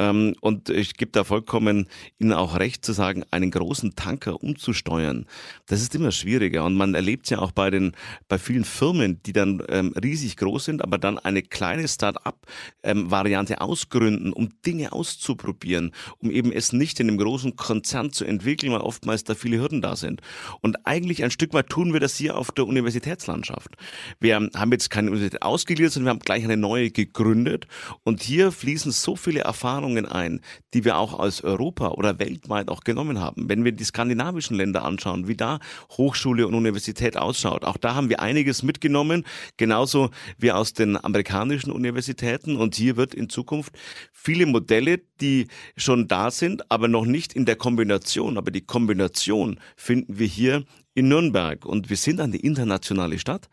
Ähm, 0.00 0.34
und 0.40 0.70
ich 0.70 0.96
gibt 1.04 1.16
da 1.16 1.24
vollkommen 1.24 1.86
Ihnen 2.18 2.32
auch 2.32 2.58
recht 2.58 2.82
zu 2.82 2.94
sagen, 2.94 3.24
einen 3.30 3.50
großen 3.50 3.94
Tanker 3.94 4.42
umzusteuern. 4.42 5.26
Das 5.66 5.82
ist 5.82 5.94
immer 5.94 6.12
schwieriger 6.12 6.64
und 6.64 6.76
man 6.76 6.94
erlebt 6.94 7.28
ja 7.28 7.40
auch 7.40 7.52
bei 7.52 7.68
den 7.68 7.92
bei 8.26 8.38
vielen 8.38 8.64
Firmen, 8.64 9.22
die 9.22 9.34
dann 9.34 9.62
ähm, 9.68 9.92
riesig 10.02 10.38
groß 10.38 10.64
sind, 10.64 10.82
aber 10.82 10.96
dann 10.96 11.18
eine 11.18 11.42
kleine 11.42 11.86
Start-up-Variante 11.86 13.52
ähm, 13.52 13.58
ausgründen, 13.58 14.32
um 14.32 14.48
Dinge 14.64 14.92
auszuprobieren, 14.92 15.92
um 16.20 16.30
eben 16.30 16.50
es 16.50 16.72
nicht 16.72 16.98
in 17.00 17.08
einem 17.08 17.18
großen 17.18 17.54
Konzern 17.54 18.10
zu 18.10 18.24
entwickeln, 18.24 18.72
weil 18.72 18.80
oftmals 18.80 19.24
da 19.24 19.34
viele 19.34 19.58
Hürden 19.58 19.82
da 19.82 19.96
sind. 19.96 20.22
Und 20.62 20.86
eigentlich 20.86 21.22
ein 21.22 21.30
Stück 21.30 21.52
weit 21.52 21.68
tun 21.68 21.92
wir 21.92 22.00
das 22.00 22.16
hier 22.16 22.38
auf 22.38 22.50
der 22.50 22.64
Universitätslandschaft. 22.66 23.76
Wir 24.20 24.36
haben 24.36 24.72
jetzt 24.72 24.88
keine 24.88 25.10
Universität 25.10 25.42
ausgegliedert, 25.42 25.92
sondern 25.92 26.06
wir 26.06 26.10
haben 26.14 26.24
gleich 26.24 26.44
eine 26.44 26.56
neue 26.56 26.90
gegründet 26.90 27.66
und 28.04 28.22
hier 28.22 28.52
fließen 28.52 28.90
so 28.90 29.16
viele 29.16 29.40
Erfahrungen 29.40 30.06
ein, 30.06 30.40
die 30.72 30.86
wir 30.86 30.93
auch 30.94 31.12
aus 31.12 31.42
Europa 31.42 31.88
oder 31.88 32.18
weltweit 32.18 32.68
auch 32.68 32.80
genommen 32.80 33.20
haben. 33.20 33.48
Wenn 33.48 33.64
wir 33.64 33.72
die 33.72 33.84
skandinavischen 33.84 34.56
Länder 34.56 34.84
anschauen, 34.84 35.28
wie 35.28 35.36
da 35.36 35.58
Hochschule 35.90 36.46
und 36.46 36.54
Universität 36.54 37.16
ausschaut, 37.16 37.64
auch 37.64 37.76
da 37.76 37.94
haben 37.94 38.08
wir 38.08 38.20
einiges 38.20 38.62
mitgenommen, 38.62 39.24
genauso 39.56 40.10
wie 40.38 40.52
aus 40.52 40.72
den 40.72 41.02
amerikanischen 41.02 41.70
Universitäten. 41.70 42.56
Und 42.56 42.74
hier 42.74 42.96
wird 42.96 43.14
in 43.14 43.28
Zukunft 43.28 43.74
viele 44.12 44.46
Modelle, 44.46 45.00
die 45.20 45.48
schon 45.76 46.08
da 46.08 46.30
sind, 46.30 46.70
aber 46.70 46.88
noch 46.88 47.06
nicht 47.06 47.32
in 47.32 47.44
der 47.44 47.56
Kombination. 47.56 48.38
Aber 48.38 48.50
die 48.50 48.62
Kombination 48.62 49.58
finden 49.76 50.18
wir 50.18 50.26
hier 50.26 50.64
in 50.94 51.08
Nürnberg. 51.08 51.64
Und 51.64 51.90
wir 51.90 51.96
sind 51.96 52.20
eine 52.20 52.36
internationale 52.36 53.18
Stadt. 53.18 53.48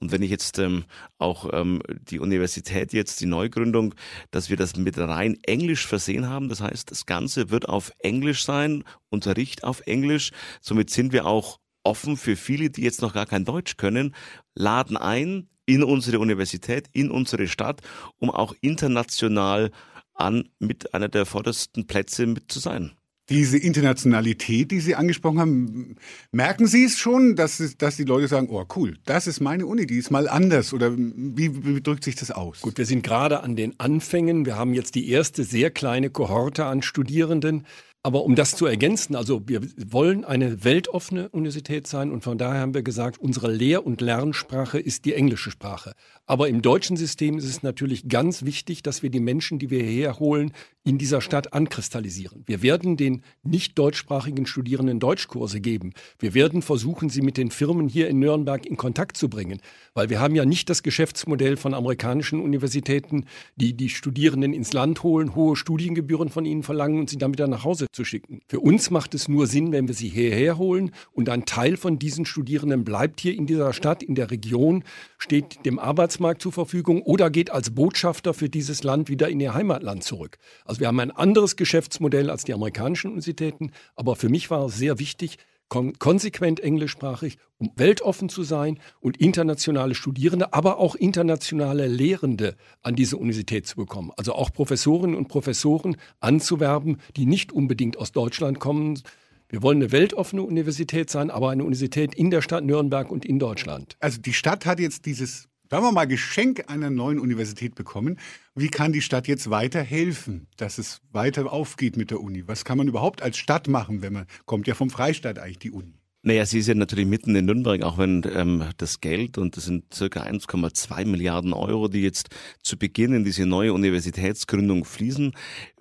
Und 0.00 0.12
wenn 0.12 0.22
ich 0.22 0.30
jetzt 0.30 0.58
ähm, 0.58 0.84
auch 1.18 1.50
ähm, 1.52 1.82
die 2.10 2.20
Universität 2.20 2.92
jetzt, 2.94 3.20
die 3.20 3.26
Neugründung, 3.26 3.94
dass 4.30 4.48
wir 4.48 4.56
das 4.56 4.76
mit 4.76 4.96
rein 4.96 5.36
Englisch 5.42 5.86
versehen 5.86 6.28
haben, 6.28 6.48
das 6.48 6.62
heißt, 6.62 6.90
das 6.90 7.04
Ganze 7.04 7.50
wird 7.50 7.68
auf 7.68 7.92
Englisch 7.98 8.44
sein, 8.44 8.82
Unterricht 9.10 9.62
auf 9.62 9.82
Englisch, 9.86 10.32
somit 10.62 10.88
sind 10.88 11.12
wir 11.12 11.26
auch 11.26 11.60
offen 11.84 12.16
für 12.16 12.36
viele, 12.36 12.70
die 12.70 12.82
jetzt 12.82 13.02
noch 13.02 13.12
gar 13.12 13.26
kein 13.26 13.44
Deutsch 13.44 13.76
können, 13.76 14.14
laden 14.54 14.96
ein 14.96 15.48
in 15.66 15.84
unsere 15.84 16.18
Universität, 16.18 16.88
in 16.92 17.10
unsere 17.10 17.46
Stadt, 17.46 17.82
um 18.16 18.30
auch 18.30 18.54
international 18.60 19.70
an 20.14 20.48
mit 20.58 20.94
einer 20.94 21.08
der 21.08 21.26
vordersten 21.26 21.86
Plätze 21.86 22.26
mit 22.26 22.50
zu 22.50 22.58
sein. 22.58 22.92
Diese 23.30 23.58
Internationalität, 23.58 24.72
die 24.72 24.80
Sie 24.80 24.96
angesprochen 24.96 25.38
haben, 25.38 25.96
merken 26.32 26.66
Sie 26.66 26.84
es 26.84 26.98
schon, 26.98 27.36
dass, 27.36 27.62
dass 27.78 27.96
die 27.96 28.02
Leute 28.02 28.26
sagen, 28.26 28.48
oh 28.50 28.64
cool, 28.74 28.98
das 29.04 29.28
ist 29.28 29.40
meine 29.40 29.66
Uni, 29.66 29.86
die 29.86 29.98
ist 29.98 30.10
mal 30.10 30.28
anders 30.28 30.72
oder 30.72 30.92
wie, 30.96 31.64
wie 31.64 31.80
drückt 31.80 32.02
sich 32.02 32.16
das 32.16 32.32
aus? 32.32 32.60
Gut, 32.60 32.76
wir 32.76 32.86
sind 32.86 33.04
gerade 33.04 33.44
an 33.44 33.54
den 33.54 33.78
Anfängen. 33.78 34.46
Wir 34.46 34.56
haben 34.56 34.74
jetzt 34.74 34.96
die 34.96 35.08
erste 35.08 35.44
sehr 35.44 35.70
kleine 35.70 36.10
Kohorte 36.10 36.64
an 36.64 36.82
Studierenden. 36.82 37.66
Aber 38.02 38.24
um 38.24 38.34
das 38.34 38.56
zu 38.56 38.64
ergänzen, 38.64 39.14
also 39.14 39.42
wir 39.46 39.60
wollen 39.76 40.24
eine 40.24 40.64
weltoffene 40.64 41.28
Universität 41.28 41.86
sein 41.86 42.10
und 42.10 42.24
von 42.24 42.38
daher 42.38 42.62
haben 42.62 42.72
wir 42.72 42.82
gesagt, 42.82 43.18
unsere 43.18 43.52
Lehr- 43.52 43.84
und 43.84 44.00
Lernsprache 44.00 44.78
ist 44.78 45.04
die 45.04 45.12
englische 45.12 45.50
Sprache. 45.50 45.92
Aber 46.24 46.48
im 46.48 46.62
deutschen 46.62 46.96
System 46.96 47.36
ist 47.36 47.44
es 47.44 47.62
natürlich 47.62 48.08
ganz 48.08 48.46
wichtig, 48.46 48.82
dass 48.82 49.02
wir 49.02 49.10
die 49.10 49.20
Menschen, 49.20 49.58
die 49.58 49.68
wir 49.68 49.82
hierher 49.82 50.18
holen, 50.18 50.52
in 50.82 50.96
dieser 50.96 51.20
Stadt 51.20 51.52
ankristallisieren. 51.52 52.42
Wir 52.46 52.62
werden 52.62 52.96
den 52.96 53.22
nicht 53.42 53.78
deutschsprachigen 53.78 54.46
Studierenden 54.46 54.98
Deutschkurse 54.98 55.60
geben. 55.60 55.92
Wir 56.18 56.32
werden 56.32 56.62
versuchen, 56.62 57.10
sie 57.10 57.20
mit 57.20 57.36
den 57.36 57.50
Firmen 57.50 57.86
hier 57.86 58.08
in 58.08 58.18
Nürnberg 58.18 58.64
in 58.64 58.78
Kontakt 58.78 59.18
zu 59.18 59.28
bringen, 59.28 59.60
weil 59.92 60.08
wir 60.08 60.20
haben 60.20 60.34
ja 60.34 60.46
nicht 60.46 60.70
das 60.70 60.82
Geschäftsmodell 60.82 61.58
von 61.58 61.74
amerikanischen 61.74 62.40
Universitäten, 62.40 63.26
die 63.56 63.74
die 63.74 63.90
Studierenden 63.90 64.54
ins 64.54 64.72
Land 64.72 65.02
holen, 65.02 65.34
hohe 65.34 65.54
Studiengebühren 65.54 66.30
von 66.30 66.46
ihnen 66.46 66.62
verlangen 66.62 67.00
und 67.00 67.10
sie 67.10 67.18
dann 67.18 67.32
wieder 67.32 67.46
nach 67.46 67.64
Hause 67.64 67.89
zu 67.92 68.04
schicken. 68.04 68.40
Für 68.46 68.60
uns 68.60 68.90
macht 68.90 69.14
es 69.14 69.28
nur 69.28 69.46
Sinn, 69.46 69.72
wenn 69.72 69.88
wir 69.88 69.94
sie 69.94 70.08
hierher 70.08 70.58
holen 70.58 70.92
und 71.12 71.28
ein 71.28 71.44
Teil 71.44 71.76
von 71.76 71.98
diesen 71.98 72.24
Studierenden 72.24 72.84
bleibt 72.84 73.20
hier 73.20 73.34
in 73.34 73.46
dieser 73.46 73.72
Stadt, 73.72 74.02
in 74.02 74.14
der 74.14 74.30
Region, 74.30 74.84
steht 75.18 75.64
dem 75.66 75.78
Arbeitsmarkt 75.78 76.42
zur 76.42 76.52
Verfügung 76.52 77.02
oder 77.02 77.30
geht 77.30 77.50
als 77.50 77.74
Botschafter 77.74 78.34
für 78.34 78.48
dieses 78.48 78.82
Land 78.82 79.08
wieder 79.08 79.28
in 79.28 79.40
ihr 79.40 79.54
Heimatland 79.54 80.04
zurück. 80.04 80.38
Also 80.64 80.80
wir 80.80 80.88
haben 80.88 81.00
ein 81.00 81.10
anderes 81.10 81.56
Geschäftsmodell 81.56 82.30
als 82.30 82.44
die 82.44 82.54
amerikanischen 82.54 83.08
Universitäten, 83.08 83.72
aber 83.96 84.16
für 84.16 84.28
mich 84.28 84.50
war 84.50 84.66
es 84.66 84.76
sehr 84.76 84.98
wichtig, 84.98 85.38
kon 85.70 85.98
konsequent 85.98 86.60
englischsprachig, 86.60 87.38
um 87.56 87.70
weltoffen 87.76 88.28
zu 88.28 88.42
sein 88.42 88.78
und 89.00 89.16
internationale 89.16 89.94
Studierende, 89.94 90.52
aber 90.52 90.78
auch 90.78 90.96
internationale 90.96 91.86
Lehrende 91.86 92.56
an 92.82 92.96
diese 92.96 93.16
Universität 93.16 93.66
zu 93.66 93.76
bekommen. 93.76 94.10
Also 94.18 94.34
auch 94.34 94.52
Professorinnen 94.52 95.16
und 95.16 95.28
Professoren 95.28 95.96
anzuwerben, 96.18 96.98
die 97.16 97.24
nicht 97.24 97.52
unbedingt 97.52 97.96
aus 97.96 98.12
Deutschland 98.12 98.60
kommen. 98.60 99.00
Wir 99.48 99.62
wollen 99.62 99.78
eine 99.78 99.92
weltoffene 99.92 100.42
Universität 100.42 101.08
sein, 101.08 101.30
aber 101.30 101.50
eine 101.50 101.64
Universität 101.64 102.14
in 102.14 102.30
der 102.30 102.42
Stadt 102.42 102.64
Nürnberg 102.64 103.10
und 103.10 103.24
in 103.24 103.38
Deutschland. 103.38 103.96
Also 104.00 104.20
die 104.20 104.34
Stadt 104.34 104.66
hat 104.66 104.80
jetzt 104.80 105.06
dieses 105.06 105.49
sagen 105.70 105.84
wir 105.84 105.92
mal, 105.92 106.06
Geschenk 106.06 106.64
einer 106.68 106.90
neuen 106.90 107.20
Universität 107.20 107.76
bekommen. 107.76 108.18
Wie 108.56 108.68
kann 108.68 108.92
die 108.92 109.02
Stadt 109.02 109.28
jetzt 109.28 109.50
weiter 109.50 109.82
helfen, 109.82 110.48
dass 110.56 110.78
es 110.78 111.00
weiter 111.12 111.52
aufgeht 111.52 111.96
mit 111.96 112.10
der 112.10 112.20
Uni? 112.20 112.48
Was 112.48 112.64
kann 112.64 112.76
man 112.76 112.88
überhaupt 112.88 113.22
als 113.22 113.38
Stadt 113.38 113.68
machen, 113.68 114.02
wenn 114.02 114.12
man, 114.12 114.26
kommt 114.46 114.66
ja 114.66 114.74
vom 114.74 114.90
Freistaat 114.90 115.38
eigentlich 115.38 115.60
die 115.60 115.70
Uni? 115.70 115.94
Naja, 116.22 116.44
sie 116.44 116.58
ist 116.58 116.66
ja 116.66 116.74
natürlich 116.74 117.06
mitten 117.06 117.34
in 117.34 117.46
Nürnberg, 117.46 117.82
auch 117.82 117.96
wenn 117.96 118.22
ähm, 118.34 118.64
das 118.76 119.00
Geld, 119.00 119.38
und 119.38 119.56
das 119.56 119.64
sind 119.64 119.94
circa 119.94 120.24
1,2 120.24 121.06
Milliarden 121.06 121.54
Euro, 121.54 121.88
die 121.88 122.02
jetzt 122.02 122.28
zu 122.62 122.76
Beginn 122.76 123.14
in 123.14 123.24
diese 123.24 123.46
neue 123.46 123.72
Universitätsgründung 123.72 124.84
fließen. 124.84 125.32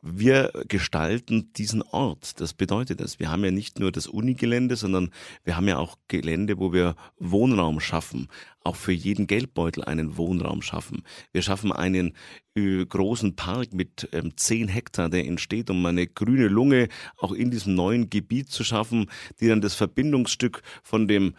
Wir 0.01 0.51
gestalten 0.67 1.51
diesen 1.53 1.81
Ort. 1.81 2.39
Das 2.39 2.53
bedeutet 2.53 3.01
das. 3.01 3.19
Wir 3.19 3.29
haben 3.31 3.43
ja 3.43 3.51
nicht 3.51 3.79
nur 3.79 3.91
das 3.91 4.07
Unigelände, 4.07 4.75
sondern 4.75 5.11
wir 5.43 5.57
haben 5.57 5.67
ja 5.67 5.77
auch 5.77 5.97
Gelände, 6.07 6.57
wo 6.57 6.71
wir 6.71 6.95
Wohnraum 7.17 7.79
schaffen. 7.79 8.27
Auch 8.63 8.75
für 8.75 8.91
jeden 8.91 9.27
Geldbeutel 9.27 9.83
einen 9.83 10.17
Wohnraum 10.17 10.61
schaffen. 10.61 11.03
Wir 11.31 11.41
schaffen 11.41 11.71
einen 11.71 12.13
äh, 12.55 12.85
großen 12.85 13.35
Park 13.35 13.73
mit 13.73 14.09
ähm, 14.11 14.35
10 14.35 14.67
Hektar, 14.67 15.09
der 15.09 15.25
entsteht, 15.25 15.69
um 15.69 15.85
eine 15.85 16.07
grüne 16.07 16.47
Lunge 16.47 16.87
auch 17.17 17.31
in 17.31 17.51
diesem 17.51 17.75
neuen 17.75 18.09
Gebiet 18.09 18.49
zu 18.49 18.63
schaffen, 18.63 19.09
die 19.39 19.47
dann 19.47 19.61
das 19.61 19.75
Verbindungsstück 19.75 20.61
von 20.83 21.07
dem 21.07 21.35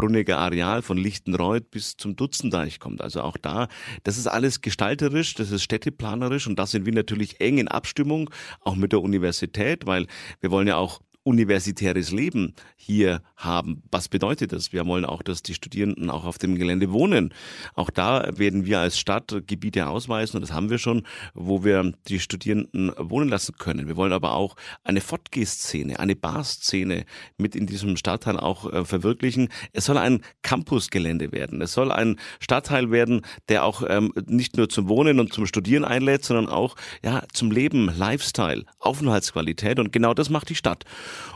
Brunniger 0.00 0.38
Areal 0.38 0.80
von 0.80 0.96
Lichtenreuth 0.96 1.70
bis 1.70 1.94
zum 1.98 2.16
Dutzendeich 2.16 2.80
kommt. 2.80 3.02
Also 3.02 3.20
auch 3.20 3.36
da, 3.36 3.68
das 4.02 4.16
ist 4.16 4.28
alles 4.28 4.62
gestalterisch, 4.62 5.34
das 5.34 5.50
ist 5.50 5.62
städteplanerisch 5.62 6.46
und 6.46 6.58
da 6.58 6.66
sind 6.66 6.86
wir 6.86 6.94
natürlich 6.94 7.38
eng 7.42 7.58
in 7.58 7.68
Abstimmung, 7.68 8.30
auch 8.62 8.76
mit 8.76 8.92
der 8.92 9.02
Universität, 9.02 9.84
weil 9.84 10.06
wir 10.40 10.50
wollen 10.50 10.68
ja 10.68 10.76
auch 10.76 11.02
universitäres 11.22 12.12
Leben 12.12 12.54
hier 12.76 13.22
haben. 13.36 13.82
Was 13.90 14.08
bedeutet 14.08 14.52
das? 14.52 14.72
Wir 14.72 14.86
wollen 14.86 15.04
auch, 15.04 15.22
dass 15.22 15.42
die 15.42 15.54
Studierenden 15.54 16.08
auch 16.08 16.24
auf 16.24 16.38
dem 16.38 16.56
Gelände 16.56 16.92
wohnen. 16.92 17.34
Auch 17.74 17.90
da 17.90 18.30
werden 18.38 18.64
wir 18.64 18.80
als 18.80 18.98
Stadt 18.98 19.34
Gebiete 19.46 19.86
ausweisen, 19.86 20.36
und 20.36 20.42
das 20.42 20.52
haben 20.52 20.70
wir 20.70 20.78
schon, 20.78 21.02
wo 21.34 21.62
wir 21.62 21.92
die 22.08 22.20
Studierenden 22.20 22.92
wohnen 22.96 23.28
lassen 23.28 23.54
können. 23.58 23.86
Wir 23.86 23.96
wollen 23.96 24.12
aber 24.12 24.32
auch 24.32 24.56
eine 24.82 25.00
Fortgeh-Szene, 25.00 25.98
eine 25.98 26.16
Bar-Szene 26.16 27.04
mit 27.36 27.54
in 27.54 27.66
diesem 27.66 27.96
Stadtteil 27.96 28.38
auch 28.38 28.72
äh, 28.72 28.84
verwirklichen. 28.84 29.48
Es 29.72 29.84
soll 29.84 29.98
ein 29.98 30.22
Campusgelände 30.42 31.32
werden. 31.32 31.60
Es 31.60 31.72
soll 31.72 31.92
ein 31.92 32.18
Stadtteil 32.40 32.90
werden, 32.90 33.20
der 33.48 33.64
auch 33.64 33.82
ähm, 33.86 34.12
nicht 34.26 34.56
nur 34.56 34.70
zum 34.70 34.88
Wohnen 34.88 35.20
und 35.20 35.34
zum 35.34 35.46
Studieren 35.46 35.84
einlädt, 35.84 36.24
sondern 36.24 36.48
auch 36.48 36.76
ja, 37.04 37.24
zum 37.32 37.50
Leben, 37.50 37.90
Lifestyle, 37.94 38.64
Aufenthaltsqualität. 38.78 39.78
Und 39.78 39.92
genau 39.92 40.14
das 40.14 40.30
macht 40.30 40.48
die 40.48 40.54
Stadt. 40.54 40.84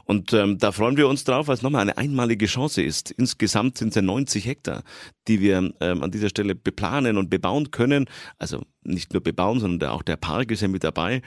Und 0.04 0.32
ähm, 0.32 0.58
da 0.58 0.72
freuen 0.72 0.96
wir 0.96 1.08
uns 1.08 1.24
drauf, 1.24 1.48
weil 1.48 1.54
es 1.54 1.62
nochmal 1.62 1.82
eine 1.82 1.96
einmalige 1.96 2.46
Chance 2.46 2.82
ist. 2.82 3.10
Insgesamt 3.10 3.78
sind 3.78 3.88
es 3.88 3.94
ja 3.94 4.02
90 4.02 4.46
Hektar, 4.46 4.82
die 5.28 5.40
wir 5.40 5.72
ähm, 5.80 6.02
an 6.02 6.10
dieser 6.10 6.28
Stelle 6.28 6.54
beplanen 6.54 7.16
und 7.16 7.30
bebauen 7.30 7.70
können. 7.70 8.06
Also 8.38 8.62
nicht 8.84 9.12
nur 9.12 9.22
bebauen, 9.22 9.60
sondern 9.60 9.90
auch 9.90 10.02
der 10.02 10.16
Park 10.16 10.50
ist 10.50 10.62
ja 10.62 10.68
mit 10.68 10.84
dabei. 10.84 11.22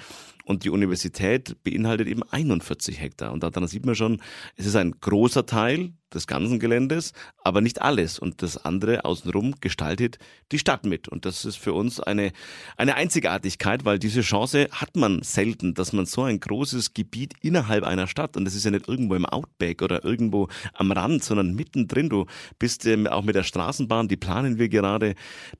Und 0.47 0.63
die 0.63 0.69
Universität 0.69 1.61
beinhaltet 1.63 2.07
eben 2.07 2.23
41 2.23 3.01
Hektar. 3.01 3.33
Und 3.33 3.43
daran 3.43 3.67
sieht 3.67 3.85
man 3.85 3.95
schon, 3.95 4.21
es 4.55 4.65
ist 4.65 4.77
ein 4.77 4.95
großer 5.01 5.45
Teil 5.45 5.91
des 6.13 6.25
ganzen 6.25 6.59
Geländes, 6.59 7.11
aber 7.43 7.59
nicht 7.59 7.81
alles. 7.81 8.17
Und 8.17 8.41
das 8.41 8.63
andere 8.63 9.03
außenrum 9.03 9.55
gestaltet 9.59 10.19
die 10.51 10.59
Stadt 10.59 10.85
mit. 10.85 11.09
Und 11.09 11.25
das 11.25 11.43
ist 11.43 11.57
für 11.57 11.73
uns 11.73 11.99
eine, 11.99 12.31
eine 12.77 12.95
Einzigartigkeit, 12.95 13.83
weil 13.83 13.99
diese 13.99 14.21
Chance 14.21 14.69
hat 14.71 14.95
man 14.95 15.21
selten, 15.21 15.73
dass 15.73 15.91
man 15.91 16.05
so 16.05 16.23
ein 16.23 16.39
großes 16.39 16.93
Gebiet 16.93 17.33
innerhalb 17.41 17.83
einer 17.83 18.07
Stadt, 18.07 18.37
und 18.37 18.45
das 18.45 18.55
ist 18.55 18.63
ja 18.63 18.71
nicht 18.71 18.87
irgendwo 18.87 19.15
im 19.15 19.25
Outback 19.25 19.81
oder 19.81 20.05
irgendwo 20.05 20.47
am 20.73 20.91
Rand, 20.91 21.23
sondern 21.23 21.55
mittendrin. 21.55 22.09
Du 22.09 22.25
bist 22.57 22.85
ähm, 22.85 23.07
auch 23.07 23.23
mit 23.23 23.35
der 23.35 23.43
Straßenbahn, 23.43 24.07
die 24.07 24.17
planen 24.17 24.57
wir 24.57 24.69
gerade, 24.69 25.15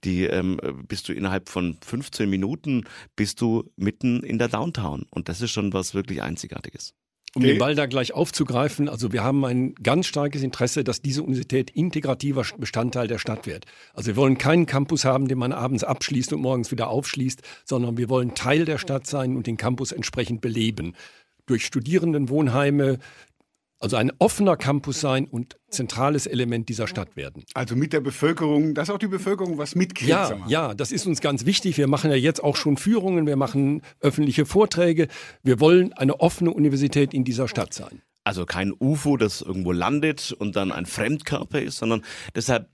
die 0.06 0.24
ähm, 0.24 0.60
bist 0.88 1.10
du 1.10 1.14
innerhalb 1.14 1.50
von 1.50 1.78
15 1.88 2.30
Minuten 2.30 2.84
bist 3.16 3.42
du 3.42 3.70
mitten 3.76 4.24
in 4.24 4.38
der 4.38 4.48
Downtown. 4.48 5.06
Und 5.10 5.30
das 5.30 5.42
ist 5.42 5.52
schon 5.52 5.74
was 5.74 5.94
wirklich 5.94 6.22
Einzigartiges. 6.22 6.94
Um 7.36 7.44
okay. 7.44 7.52
den 7.52 7.60
Ball 7.60 7.76
da 7.76 7.86
gleich 7.86 8.14
aufzugreifen, 8.14 8.90
also 8.90 9.12
wir 9.12 9.24
haben 9.24 9.46
ein 9.46 9.76
ganz 9.76 10.08
starkes 10.08 10.44
Interesse, 10.44 10.84
dass 10.84 11.02
diese 11.02 11.22
Universität 11.22 11.70
integrativer 11.70 12.44
Bestandteil 12.58 13.08
der 13.08 13.20
Stadt 13.20 13.46
wird. 13.46 13.66
Also 13.94 14.08
wir 14.08 14.16
wollen 14.16 14.38
keinen 14.38 14.66
Campus 14.66 15.06
haben, 15.06 15.28
den 15.28 15.38
man 15.38 15.52
abends 15.52 15.84
abschließt 15.84 16.34
und 16.34 16.42
morgens 16.42 16.72
wieder 16.72 16.88
aufschließt, 16.88 17.42
sondern 17.66 17.98
wir 17.98 18.10
wollen 18.10 18.34
Teil 18.34 18.66
der 18.66 18.78
Stadt 18.78 19.06
sein 19.06 19.36
und 19.36 19.46
den 19.46 19.58
Campus 19.58 19.92
entsprechend 19.92 20.42
beleben. 20.42 20.96
Durch 21.46 21.66
Studierendenwohnheime, 21.66 22.98
also 23.80 23.96
ein 23.96 24.12
offener 24.20 24.58
Campus 24.58 25.00
sein 25.02 25.26
und 25.26 25.58
zentrales 25.70 26.26
Element 26.26 26.70
dieser 26.70 26.88
Stadt 26.88 27.16
werden. 27.16 27.44
Also 27.54 27.76
mit 27.76 27.94
der 27.94 28.02
Bevölkerung, 28.02 28.74
dass 28.74 28.90
auch 28.90 28.98
die 28.98 29.08
Bevölkerung 29.08 29.58
was 29.58 29.76
mitkriegt. 29.76 30.10
Ja, 30.10 30.38
ja, 30.48 30.74
das 30.74 30.92
ist 30.92 31.06
uns 31.06 31.22
ganz 31.22 31.46
wichtig. 31.46 31.78
Wir 31.78 31.88
machen 31.88 32.10
ja 32.10 32.18
jetzt 32.18 32.44
auch 32.44 32.56
schon 32.56 32.78
Führungen, 32.78 33.28
wir 33.28 33.36
machen 33.36 33.82
öffentliche 34.00 34.46
Vorträge. 34.46 35.08
Wir 35.44 35.60
wollen 35.60 35.94
eine 35.94 36.20
offene 36.20 36.52
Universität 36.52 37.14
in 37.14 37.24
dieser 37.24 37.48
Stadt 37.48 37.74
sein. 37.74 38.02
Also 38.24 38.46
kein 38.46 38.74
UFO, 38.78 39.16
das 39.16 39.42
irgendwo 39.42 39.72
landet 39.72 40.34
und 40.38 40.56
dann 40.56 40.72
ein 40.72 40.86
Fremdkörper 40.86 41.62
ist, 41.62 41.78
sondern 41.78 42.04
deshalb 42.36 42.70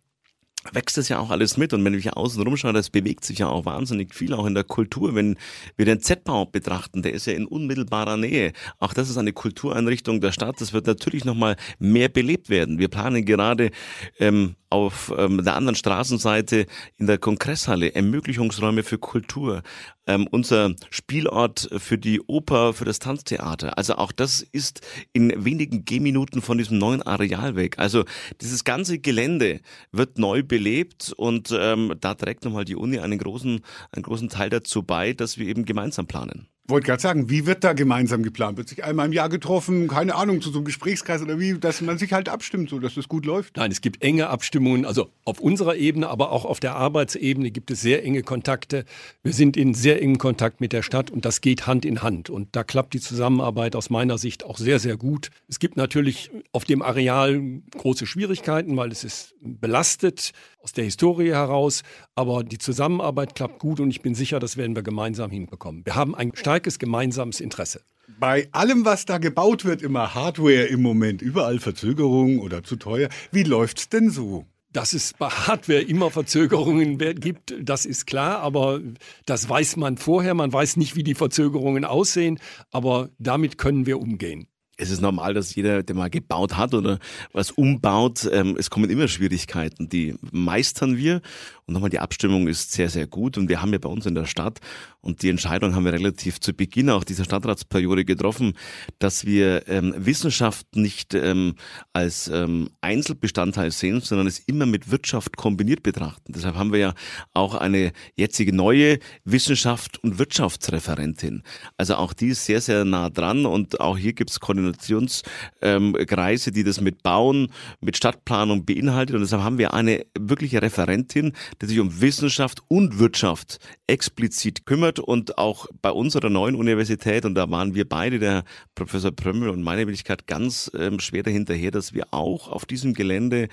wächst 0.71 0.97
das 0.97 1.09
ja 1.09 1.19
auch 1.19 1.29
alles 1.29 1.57
mit. 1.57 1.73
Und 1.73 1.83
wenn 1.83 1.93
ich 1.93 2.13
außen 2.13 2.41
rumschaue, 2.41 2.73
das 2.73 2.89
bewegt 2.89 3.25
sich 3.25 3.39
ja 3.39 3.47
auch 3.47 3.65
wahnsinnig 3.65 4.13
viel, 4.13 4.33
auch 4.33 4.45
in 4.45 4.53
der 4.53 4.63
Kultur. 4.63 5.15
Wenn 5.15 5.37
wir 5.75 5.85
den 5.85 5.99
Z-Bau 5.99 6.45
betrachten, 6.45 7.01
der 7.01 7.13
ist 7.13 7.27
ja 7.27 7.33
in 7.33 7.45
unmittelbarer 7.45 8.17
Nähe. 8.17 8.53
Auch 8.79 8.93
das 8.93 9.09
ist 9.09 9.17
eine 9.17 9.33
Kultureinrichtung 9.33 10.21
der 10.21 10.31
Stadt. 10.31 10.61
Das 10.61 10.73
wird 10.73 10.87
natürlich 10.87 11.25
nochmal 11.25 11.55
mehr 11.79 12.09
belebt 12.09 12.49
werden. 12.49 12.79
Wir 12.79 12.87
planen 12.87 13.25
gerade 13.25 13.71
ähm, 14.19 14.55
auf 14.73 15.13
ähm, 15.15 15.43
der 15.43 15.55
anderen 15.55 15.75
Straßenseite 15.75 16.65
in 16.97 17.05
der 17.05 17.19
Kongresshalle 17.19 17.93
Ermöglichungsräume 17.93 18.81
für 18.81 18.97
Kultur, 18.97 19.61
ähm, 20.07 20.27
unser 20.31 20.73
Spielort 20.89 21.69
für 21.77 21.99
die 21.99 22.19
Oper, 22.21 22.73
für 22.73 22.83
das 22.83 22.97
Tanztheater. 22.97 23.77
Also 23.77 23.97
auch 23.97 24.11
das 24.11 24.41
ist 24.41 24.81
in 25.13 25.45
wenigen 25.45 25.85
Gehminuten 25.85 26.41
von 26.41 26.57
diesem 26.57 26.79
neuen 26.79 27.03
Areal 27.03 27.55
weg. 27.55 27.77
Also 27.77 28.03
dieses 28.41 28.63
ganze 28.63 28.97
Gelände 28.97 29.61
wird 29.91 30.17
neu 30.17 30.41
belebt 30.41 31.13
und 31.15 31.55
ähm, 31.55 31.93
da 32.01 32.15
trägt 32.15 32.43
nochmal 32.43 32.65
die 32.65 32.75
Uni 32.75 32.97
einen 32.97 33.19
großen, 33.19 33.61
einen 33.91 34.03
großen 34.03 34.29
Teil 34.29 34.49
dazu 34.49 34.81
bei, 34.81 35.13
dass 35.13 35.37
wir 35.37 35.45
eben 35.45 35.65
gemeinsam 35.65 36.07
planen. 36.07 36.47
Wollte 36.65 36.85
gerade 36.85 37.01
sagen, 37.01 37.29
wie 37.29 37.45
wird 37.45 37.65
da 37.65 37.73
gemeinsam 37.73 38.23
geplant? 38.23 38.57
Wird 38.57 38.69
sich 38.69 38.85
einmal 38.85 39.07
im 39.07 39.11
Jahr 39.11 39.27
getroffen, 39.27 39.89
keine 39.89 40.15
Ahnung, 40.15 40.39
zu 40.39 40.49
so 40.49 40.59
einem 40.59 40.65
Gesprächskreis 40.65 41.21
oder 41.21 41.37
wie, 41.37 41.59
dass 41.59 41.81
man 41.81 41.97
sich 41.97 42.13
halt 42.13 42.29
abstimmt, 42.29 42.69
so 42.69 42.79
dass 42.79 42.95
das 42.95 43.09
gut 43.09 43.25
läuft? 43.25 43.57
Nein, 43.57 43.69
es 43.69 43.81
gibt 43.81 44.01
enge 44.01 44.29
Abstimmungen, 44.29 44.85
also 44.85 45.09
auf 45.25 45.41
unserer 45.41 45.75
Ebene, 45.75 46.07
aber 46.07 46.31
auch 46.31 46.45
auf 46.45 46.61
der 46.61 46.75
Arbeitsebene 46.75 47.51
gibt 47.51 47.69
es 47.69 47.81
sehr 47.81 48.05
enge 48.05 48.23
Kontakte. 48.23 48.85
Wir 49.23 49.33
sind 49.33 49.57
in 49.57 49.73
sehr 49.73 50.01
engem 50.01 50.19
Kontakt 50.19 50.61
mit 50.61 50.71
der 50.71 50.83
Stadt 50.83 51.11
und 51.11 51.25
das 51.25 51.41
geht 51.41 51.67
Hand 51.67 51.83
in 51.83 52.01
Hand. 52.01 52.29
Und 52.29 52.55
da 52.55 52.63
klappt 52.63 52.93
die 52.93 53.01
Zusammenarbeit 53.01 53.75
aus 53.75 53.89
meiner 53.89 54.17
Sicht 54.17 54.45
auch 54.45 54.57
sehr, 54.57 54.79
sehr 54.79 54.95
gut. 54.95 55.31
Es 55.49 55.59
gibt 55.59 55.75
natürlich 55.75 56.31
auf 56.53 56.63
dem 56.63 56.81
Areal 56.81 57.41
große 57.77 58.05
Schwierigkeiten, 58.05 58.77
weil 58.77 58.89
es 58.89 59.03
ist 59.03 59.35
belastet 59.41 60.31
aus 60.63 60.71
der 60.71 60.85
Historie 60.85 61.31
heraus, 61.31 61.83
aber 62.15 62.43
die 62.43 62.57
Zusammenarbeit 62.57 63.35
klappt 63.35 63.59
gut 63.59 63.79
und 63.79 63.89
ich 63.89 64.01
bin 64.01 64.15
sicher, 64.15 64.39
das 64.39 64.57
werden 64.57 64.75
wir 64.75 64.83
gemeinsam 64.83 65.29
hinbekommen. 65.29 65.85
Wir 65.85 65.95
haben 65.95 66.15
ein 66.15 66.31
starkes 66.33 66.79
gemeinsames 66.79 67.41
Interesse. 67.41 67.81
Bei 68.19 68.47
allem, 68.51 68.85
was 68.85 69.05
da 69.05 69.17
gebaut 69.17 69.65
wird, 69.65 69.81
immer 69.81 70.13
Hardware 70.13 70.65
im 70.65 70.81
Moment, 70.81 71.21
überall 71.21 71.59
Verzögerungen 71.59 72.39
oder 72.39 72.63
zu 72.63 72.77
teuer. 72.77 73.09
Wie 73.31 73.43
läuft's 73.43 73.89
denn 73.89 74.09
so? 74.09 74.45
Dass 74.71 74.93
es 74.93 75.13
bei 75.13 75.27
Hardware 75.27 75.81
immer 75.81 76.09
Verzögerungen 76.09 76.97
gibt, 76.97 77.53
das 77.61 77.85
ist 77.85 78.07
klar, 78.07 78.39
aber 78.39 78.81
das 79.25 79.47
weiß 79.47 79.77
man 79.77 79.97
vorher. 79.97 80.33
Man 80.33 80.51
weiß 80.51 80.77
nicht, 80.77 80.95
wie 80.95 81.03
die 81.03 81.13
Verzögerungen 81.13 81.85
aussehen, 81.85 82.39
aber 82.71 83.09
damit 83.19 83.57
können 83.57 83.85
wir 83.85 83.99
umgehen 83.99 84.47
es 84.77 84.89
ist 84.89 85.01
normal, 85.01 85.33
dass 85.33 85.53
jeder, 85.55 85.83
der 85.83 85.95
mal 85.95 86.09
gebaut 86.09 86.57
hat 86.57 86.73
oder 86.73 86.99
was 87.31 87.51
umbaut, 87.51 88.27
ähm, 88.31 88.55
es 88.57 88.69
kommen 88.69 88.89
immer 88.89 89.07
Schwierigkeiten, 89.07 89.89
die 89.89 90.15
meistern 90.31 90.97
wir 90.97 91.21
Und 91.65 91.73
nochmal, 91.73 91.89
die 91.89 91.99
Abstimmung 91.99 92.47
ist 92.47 92.71
sehr, 92.71 92.89
sehr 92.89 93.07
gut. 93.07 93.37
Und 93.37 93.49
wir 93.49 93.61
haben 93.61 93.73
ja 93.73 93.79
bei 93.79 93.89
uns 93.89 94.05
in 94.05 94.15
der 94.15 94.25
Stadt, 94.25 94.59
und 95.03 95.21
die 95.21 95.29
Entscheidung 95.29 95.75
haben 95.75 95.83
wir 95.83 95.91
relativ 95.91 96.39
zu 96.39 96.53
Beginn 96.53 96.89
auch 96.89 97.03
dieser 97.03 97.25
Stadtratsperiode 97.25 98.05
getroffen, 98.05 98.53
dass 98.99 99.25
wir 99.25 99.67
ähm, 99.67 99.93
Wissenschaft 99.97 100.77
nicht 100.77 101.13
ähm, 101.13 101.55
als 101.91 102.29
ähm, 102.29 102.69
Einzelbestandteil 102.79 103.71
sehen, 103.71 103.99
sondern 103.99 104.27
es 104.27 104.39
immer 104.39 104.65
mit 104.65 104.91
Wirtschaft 104.91 105.35
kombiniert 105.35 105.83
betrachten. 105.83 106.31
Deshalb 106.31 106.55
haben 106.55 106.71
wir 106.71 106.79
ja 106.79 106.93
auch 107.33 107.55
eine 107.55 107.91
jetzige 108.15 108.55
neue 108.55 108.99
Wissenschaft 109.25 110.01
und 110.03 110.19
Wirtschaftsreferentin. 110.19 111.43
Also 111.75 111.95
auch 111.95 112.13
die 112.13 112.29
ist 112.29 112.45
sehr, 112.45 112.61
sehr 112.61 112.85
nah 112.85 113.09
dran 113.09 113.45
und 113.45 113.81
auch 113.81 113.97
hier 113.97 114.13
gibt 114.13 114.29
es 114.29 114.39
Koordinationskreise, 114.39 116.53
die 116.53 116.63
das 116.63 116.79
mit 116.79 117.03
Bauen, 117.03 117.51
mit 117.81 117.97
Stadtplanung 117.97 118.63
beinhaltet. 118.63 119.17
Und 119.17 119.23
deshalb 119.23 119.43
haben 119.43 119.57
wir 119.57 119.73
eine 119.73 120.05
wirkliche 120.17 120.61
Referentin, 120.61 121.33
die 121.61 121.65
sich 121.67 121.79
um 121.79 122.01
Wissenschaft 122.01 122.61
und 122.67 122.99
Wirtschaft 122.99 123.59
explizit 123.87 124.65
kümmert 124.65 124.99
und 124.99 125.37
auch 125.37 125.67
bei 125.81 125.91
unserer 125.91 126.29
neuen 126.29 126.55
Universität, 126.55 127.25
und 127.25 127.35
da 127.35 127.49
waren 127.49 127.75
wir 127.75 127.87
beide, 127.87 128.19
der 128.19 128.43
Professor 128.75 129.11
Prömmel 129.11 129.49
und 129.49 129.61
meine 129.61 129.85
Wenigkeit, 129.87 130.27
ganz 130.27 130.71
ähm, 130.77 130.99
schwer 130.99 131.23
dahinterher, 131.23 131.71
dass 131.71 131.93
wir 131.93 132.07
auch 132.11 132.47
auf 132.49 132.65
diesem 132.65 132.93
Gelände 132.93 133.49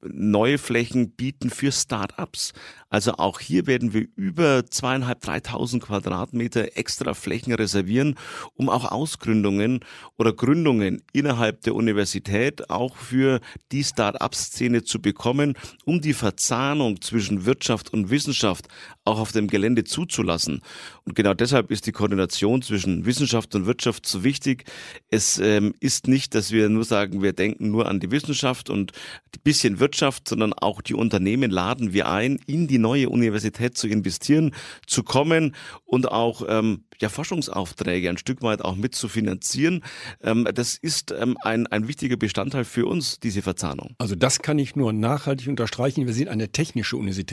neue 0.00 0.58
Flächen 0.58 1.10
bieten 1.10 1.50
für 1.50 1.72
Start-ups. 1.72 2.52
Also 2.88 3.12
auch 3.14 3.40
hier 3.40 3.66
werden 3.66 3.94
wir 3.94 4.06
über 4.16 4.66
zweieinhalb, 4.66 5.20
dreitausend 5.20 5.82
Quadratmeter 5.82 6.76
extra 6.76 7.14
Flächen 7.14 7.54
reservieren, 7.54 8.16
um 8.54 8.68
auch 8.68 8.90
Ausgründungen 8.90 9.80
oder 10.18 10.32
Gründungen 10.32 11.02
innerhalb 11.12 11.62
der 11.62 11.74
Universität 11.74 12.68
auch 12.70 12.96
für 12.96 13.40
die 13.72 13.82
Start-up-Szene 13.82 14.84
zu 14.84 15.00
bekommen, 15.00 15.54
um 15.84 16.00
die 16.00 16.12
Verzahnung 16.12 17.00
zwischen 17.00 17.41
Wirtschaft 17.44 17.92
und 17.92 18.10
Wissenschaft 18.10 18.68
auch 19.04 19.18
auf 19.18 19.32
dem 19.32 19.48
Gelände 19.48 19.84
zuzulassen. 19.84 20.62
Und 21.04 21.14
genau 21.14 21.34
deshalb 21.34 21.70
ist 21.70 21.86
die 21.86 21.92
Koordination 21.92 22.62
zwischen 22.62 23.04
Wissenschaft 23.04 23.54
und 23.54 23.66
Wirtschaft 23.66 24.06
so 24.06 24.24
wichtig. 24.24 24.64
Es 25.08 25.38
ähm, 25.38 25.74
ist 25.80 26.06
nicht, 26.06 26.34
dass 26.34 26.52
wir 26.52 26.68
nur 26.68 26.84
sagen, 26.84 27.22
wir 27.22 27.32
denken 27.32 27.70
nur 27.70 27.88
an 27.88 28.00
die 28.00 28.10
Wissenschaft 28.10 28.70
und 28.70 28.92
ein 28.92 29.40
bisschen 29.42 29.80
Wirtschaft, 29.80 30.28
sondern 30.28 30.52
auch 30.52 30.82
die 30.82 30.94
Unternehmen 30.94 31.50
laden 31.50 31.92
wir 31.92 32.08
ein, 32.08 32.38
in 32.46 32.68
die 32.68 32.78
neue 32.78 33.08
Universität 33.08 33.76
zu 33.76 33.88
investieren, 33.88 34.54
zu 34.86 35.02
kommen 35.02 35.54
und 35.84 36.10
auch 36.10 36.42
ähm, 36.48 36.84
ja, 37.00 37.08
Forschungsaufträge 37.08 38.08
ein 38.08 38.18
Stück 38.18 38.42
weit 38.42 38.62
auch 38.62 38.76
mit 38.76 38.94
zu 38.94 39.08
finanzieren. 39.08 39.82
Ähm, 40.22 40.48
das 40.54 40.76
ist 40.76 41.10
ähm, 41.10 41.36
ein, 41.42 41.66
ein 41.66 41.88
wichtiger 41.88 42.16
Bestandteil 42.16 42.64
für 42.64 42.86
uns, 42.86 43.18
diese 43.18 43.42
Verzahnung. 43.42 43.94
Also 43.98 44.14
das 44.14 44.40
kann 44.40 44.58
ich 44.58 44.76
nur 44.76 44.92
nachhaltig 44.92 45.48
unterstreichen. 45.48 46.06
Wir 46.06 46.14
sind 46.14 46.28
eine 46.28 46.50
technische 46.50 46.96
Universität 46.96 47.31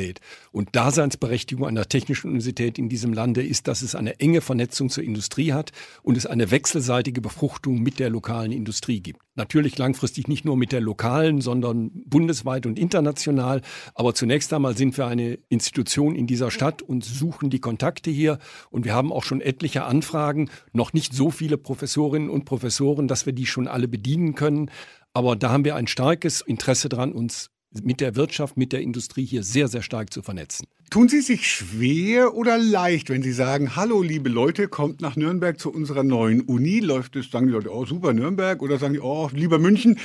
und 0.52 0.70
Daseinsberechtigung 0.76 1.68
einer 1.68 1.88
technischen 1.88 2.28
Universität 2.28 2.78
in 2.80 2.90
diesem 2.90 3.14
Lande 3.14 3.44
ist, 3.44 3.68
dass 3.68 3.82
es 3.82 3.96
eine 3.96 4.20
enge 4.20 4.42
Vernetzung 4.42 4.90
zur 4.90 5.04
Industrie 5.04 5.54
hat 5.54 5.72
und 6.04 6.18
es 6.18 6.26
eine 6.26 6.52
wechselseitige 6.52 7.22
Befruchtung 7.22 7.82
mit 7.82 8.00
der 8.00 8.10
lokalen 8.10 8.52
Industrie 8.52 9.02
gibt. 9.02 9.22
Natürlich 9.36 9.78
langfristig 9.78 10.28
nicht 10.28 10.44
nur 10.44 10.58
mit 10.58 10.74
der 10.74 10.82
lokalen, 10.82 11.40
sondern 11.40 11.92
bundesweit 12.06 12.66
und 12.66 12.78
international. 12.78 13.62
Aber 13.96 14.14
zunächst 14.14 14.52
einmal 14.52 14.76
sind 14.76 14.98
wir 14.98 15.08
eine 15.08 15.40
Institution 15.48 16.16
in 16.16 16.28
dieser 16.28 16.52
Stadt 16.52 16.82
und 16.82 17.06
suchen 17.06 17.50
die 17.50 17.60
Kontakte 17.60 18.12
hier. 18.12 18.40
Und 18.70 18.84
wir 18.84 18.94
haben 18.94 19.14
auch 19.14 19.24
schon 19.24 19.40
etliche 19.40 19.86
Anfragen, 19.86 20.50
noch 20.74 20.92
nicht 20.92 21.14
so 21.14 21.32
viele 21.32 21.58
Professorinnen 21.58 22.30
und 22.30 22.44
Professoren, 22.44 23.08
dass 23.08 23.26
wir 23.26 23.34
die 23.34 23.46
schon 23.46 23.68
alle 23.70 23.88
bedienen 23.88 24.36
können. 24.36 24.70
Aber 25.14 25.36
da 25.36 25.52
haben 25.52 25.66
wir 25.66 25.76
ein 25.76 25.88
starkes 25.88 26.42
Interesse 26.42 26.90
dran, 26.90 27.14
uns 27.14 27.50
mit 27.84 28.02
der 28.02 28.16
Wirtschaft, 28.16 28.58
mit 28.58 28.74
der 28.74 28.82
Industrie 28.82 29.26
hier 29.26 29.44
sehr, 29.44 29.68
sehr 29.68 29.82
stark 29.82 30.12
zu 30.14 30.22
vernetzen. 30.22 30.66
Tun 30.90 31.08
Sie 31.08 31.22
sich 31.22 31.48
schwer 31.48 32.34
oder 32.34 32.58
leicht, 32.58 33.10
wenn 33.10 33.22
Sie 33.22 33.32
sagen, 33.32 33.76
hallo 33.76 34.02
liebe 34.02 34.28
Leute, 34.28 34.68
kommt 34.68 35.02
nach 35.02 35.16
Nürnberg 35.16 35.60
zu 35.60 35.72
unserer 35.72 36.04
neuen 36.04 36.42
Uni? 36.42 36.80
Läuft 36.80 37.16
es, 37.16 37.30
sagen 37.30 37.46
die 37.46 37.54
Leute, 37.54 37.72
oh 37.72 37.86
super 37.86 38.14
Nürnberg 38.14 38.62
oder 38.64 38.80
sagen 38.80 38.94
die, 38.94 39.00
oh 39.00 39.30
lieber 39.32 39.60
München? 39.60 40.00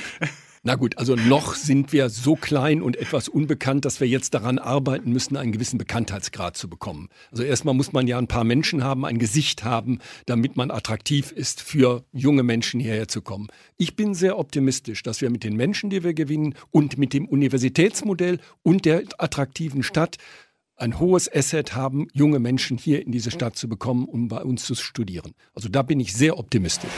Na 0.67 0.73
gut, 0.73 0.97
also 0.97 1.15
noch 1.15 1.53
sind 1.53 1.93
wir 1.93 2.09
so 2.09 2.35
klein 2.35 2.81
und 2.81 2.97
etwas 2.97 3.29
unbekannt, 3.29 3.85
dass 3.85 3.99
wir 3.99 4.07
jetzt 4.07 4.33
daran 4.33 4.57
arbeiten 4.57 5.13
müssen, 5.13 5.37
einen 5.37 5.51
gewissen 5.51 5.77
Bekanntheitsgrad 5.77 6.57
zu 6.57 6.67
bekommen. 6.67 7.09
Also 7.29 7.43
erstmal 7.43 7.75
muss 7.75 7.93
man 7.93 8.07
ja 8.07 8.17
ein 8.17 8.25
paar 8.25 8.43
Menschen 8.43 8.83
haben, 8.83 9.05
ein 9.05 9.19
Gesicht 9.19 9.63
haben, 9.63 9.99
damit 10.25 10.57
man 10.57 10.71
attraktiv 10.71 11.31
ist 11.31 11.61
für 11.61 12.03
junge 12.13 12.41
Menschen 12.41 12.79
hierher 12.79 13.07
zu 13.07 13.21
kommen. 13.21 13.49
Ich 13.77 13.95
bin 13.95 14.15
sehr 14.15 14.39
optimistisch, 14.39 15.03
dass 15.03 15.21
wir 15.21 15.29
mit 15.29 15.43
den 15.43 15.55
Menschen, 15.55 15.91
die 15.91 16.03
wir 16.03 16.15
gewinnen 16.15 16.55
und 16.71 16.97
mit 16.97 17.13
dem 17.13 17.27
Universitätsmodell 17.27 18.39
und 18.63 18.85
der 18.85 19.03
attraktiven 19.19 19.83
Stadt 19.83 20.17
ein 20.77 20.99
hohes 20.99 21.31
Asset 21.31 21.75
haben, 21.75 22.07
junge 22.11 22.39
Menschen 22.39 22.79
hier 22.79 23.05
in 23.05 23.11
diese 23.11 23.29
Stadt 23.29 23.55
zu 23.55 23.69
bekommen, 23.69 24.05
um 24.05 24.29
bei 24.29 24.41
uns 24.41 24.65
zu 24.65 24.73
studieren. 24.73 25.35
Also 25.53 25.69
da 25.69 25.83
bin 25.83 25.99
ich 25.99 26.15
sehr 26.15 26.39
optimistisch. 26.39 26.89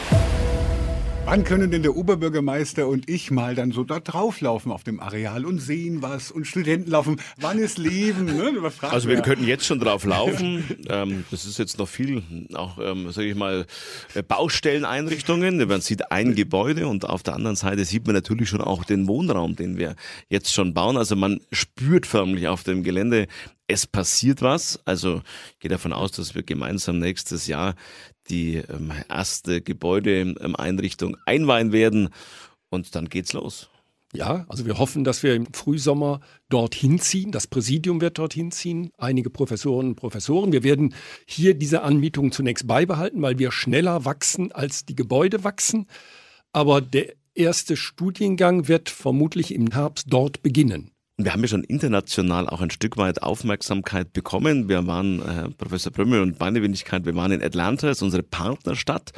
Wann 1.29 1.43
können 1.43 1.69
denn 1.71 1.83
der 1.83 1.97
Oberbürgermeister 1.97 2.87
und 2.87 3.09
ich 3.09 3.31
mal 3.31 3.53
dann 3.53 3.73
so 3.73 3.83
da 3.83 3.99
drauflaufen 3.99 4.71
auf 4.71 4.85
dem 4.85 5.01
Areal 5.01 5.45
und 5.45 5.59
sehen 5.59 6.01
was 6.01 6.31
und 6.31 6.47
Studenten 6.47 6.89
laufen? 6.89 7.19
Wann 7.35 7.59
ist 7.59 7.77
Leben? 7.77 8.27
Ne? 8.27 8.71
Also 8.79 9.09
wir 9.09 9.21
könnten 9.21 9.45
jetzt 9.45 9.65
schon 9.65 9.81
drauf 9.81 10.05
laufen. 10.05 10.63
ähm, 10.89 11.25
das 11.29 11.43
ist 11.43 11.59
jetzt 11.59 11.79
noch 11.79 11.89
viel, 11.89 12.23
auch 12.53 12.79
ähm, 12.81 13.11
sage 13.11 13.27
ich 13.27 13.35
mal, 13.35 13.65
äh, 14.13 14.23
Baustelleneinrichtungen. 14.23 15.67
Man 15.67 15.81
sieht 15.81 16.13
ein 16.13 16.33
Gebäude 16.33 16.87
und 16.87 17.03
auf 17.03 17.23
der 17.23 17.33
anderen 17.33 17.57
Seite 17.57 17.83
sieht 17.83 18.05
man 18.05 18.15
natürlich 18.15 18.47
schon 18.47 18.61
auch 18.61 18.85
den 18.85 19.09
Wohnraum, 19.09 19.57
den 19.57 19.77
wir 19.77 19.97
jetzt 20.29 20.53
schon 20.53 20.73
bauen. 20.73 20.95
Also 20.95 21.17
man 21.17 21.41
spürt 21.51 22.05
förmlich 22.05 22.47
auf 22.47 22.63
dem 22.63 22.83
Gelände, 22.83 23.27
es 23.67 23.85
passiert 23.85 24.41
was. 24.41 24.79
Also 24.85 25.21
ich 25.53 25.59
gehe 25.59 25.69
davon 25.69 25.93
aus, 25.93 26.11
dass 26.11 26.35
wir 26.35 26.43
gemeinsam 26.43 26.99
nächstes 26.99 27.47
Jahr 27.47 27.75
die 28.29 28.55
ähm, 28.55 28.91
erste 29.09 29.61
Gebäudeeinrichtung 29.61 31.17
einweihen 31.25 31.71
werden 31.71 32.09
und 32.69 32.95
dann 32.95 33.09
geht's 33.09 33.33
los. 33.33 33.69
Ja, 34.13 34.45
also 34.47 34.65
wir 34.65 34.77
hoffen, 34.77 35.03
dass 35.03 35.21
wir 35.21 35.35
im 35.35 35.53
Frühsommer 35.53 36.21
dorthin 36.47 36.97
ziehen. 36.99 37.33
Das 37.33 37.45
Präsidium 37.45 37.99
wird 37.99 38.17
dorthin 38.17 38.51
ziehen, 38.51 38.89
einige 38.97 39.29
Professoren 39.29 39.89
und 39.89 39.95
Professoren. 39.95 40.53
Wir 40.53 40.63
werden 40.63 40.95
hier 41.25 41.53
diese 41.55 41.81
Anmietung 41.81 42.31
zunächst 42.31 42.67
beibehalten, 42.67 43.21
weil 43.21 43.37
wir 43.37 43.51
schneller 43.51 44.05
wachsen, 44.05 44.53
als 44.53 44.85
die 44.85 44.95
Gebäude 44.95 45.43
wachsen. 45.43 45.87
Aber 46.53 46.79
der 46.79 47.13
erste 47.35 47.75
Studiengang 47.75 48.69
wird 48.69 48.89
vermutlich 48.89 49.53
im 49.53 49.71
Herbst 49.71 50.07
dort 50.09 50.41
beginnen. 50.41 50.91
Wir 51.19 51.33
haben 51.33 51.41
ja 51.41 51.47
schon 51.47 51.63
international 51.63 52.47
auch 52.47 52.61
ein 52.61 52.69
Stück 52.69 52.95
weit 52.95 53.23
Aufmerksamkeit 53.23 54.13
bekommen. 54.13 54.69
Wir 54.69 54.85
waren, 54.85 55.19
äh, 55.23 55.49
Professor 55.49 55.91
Brümmel 55.91 56.21
und 56.21 56.39
meine 56.39 56.61
Wenigkeit, 56.61 57.07
wir 57.07 57.15
waren 57.15 57.31
in 57.31 57.41
Atlanta, 57.41 57.89
ist 57.89 58.03
unsere 58.03 58.21
Partnerstadt. 58.21 59.13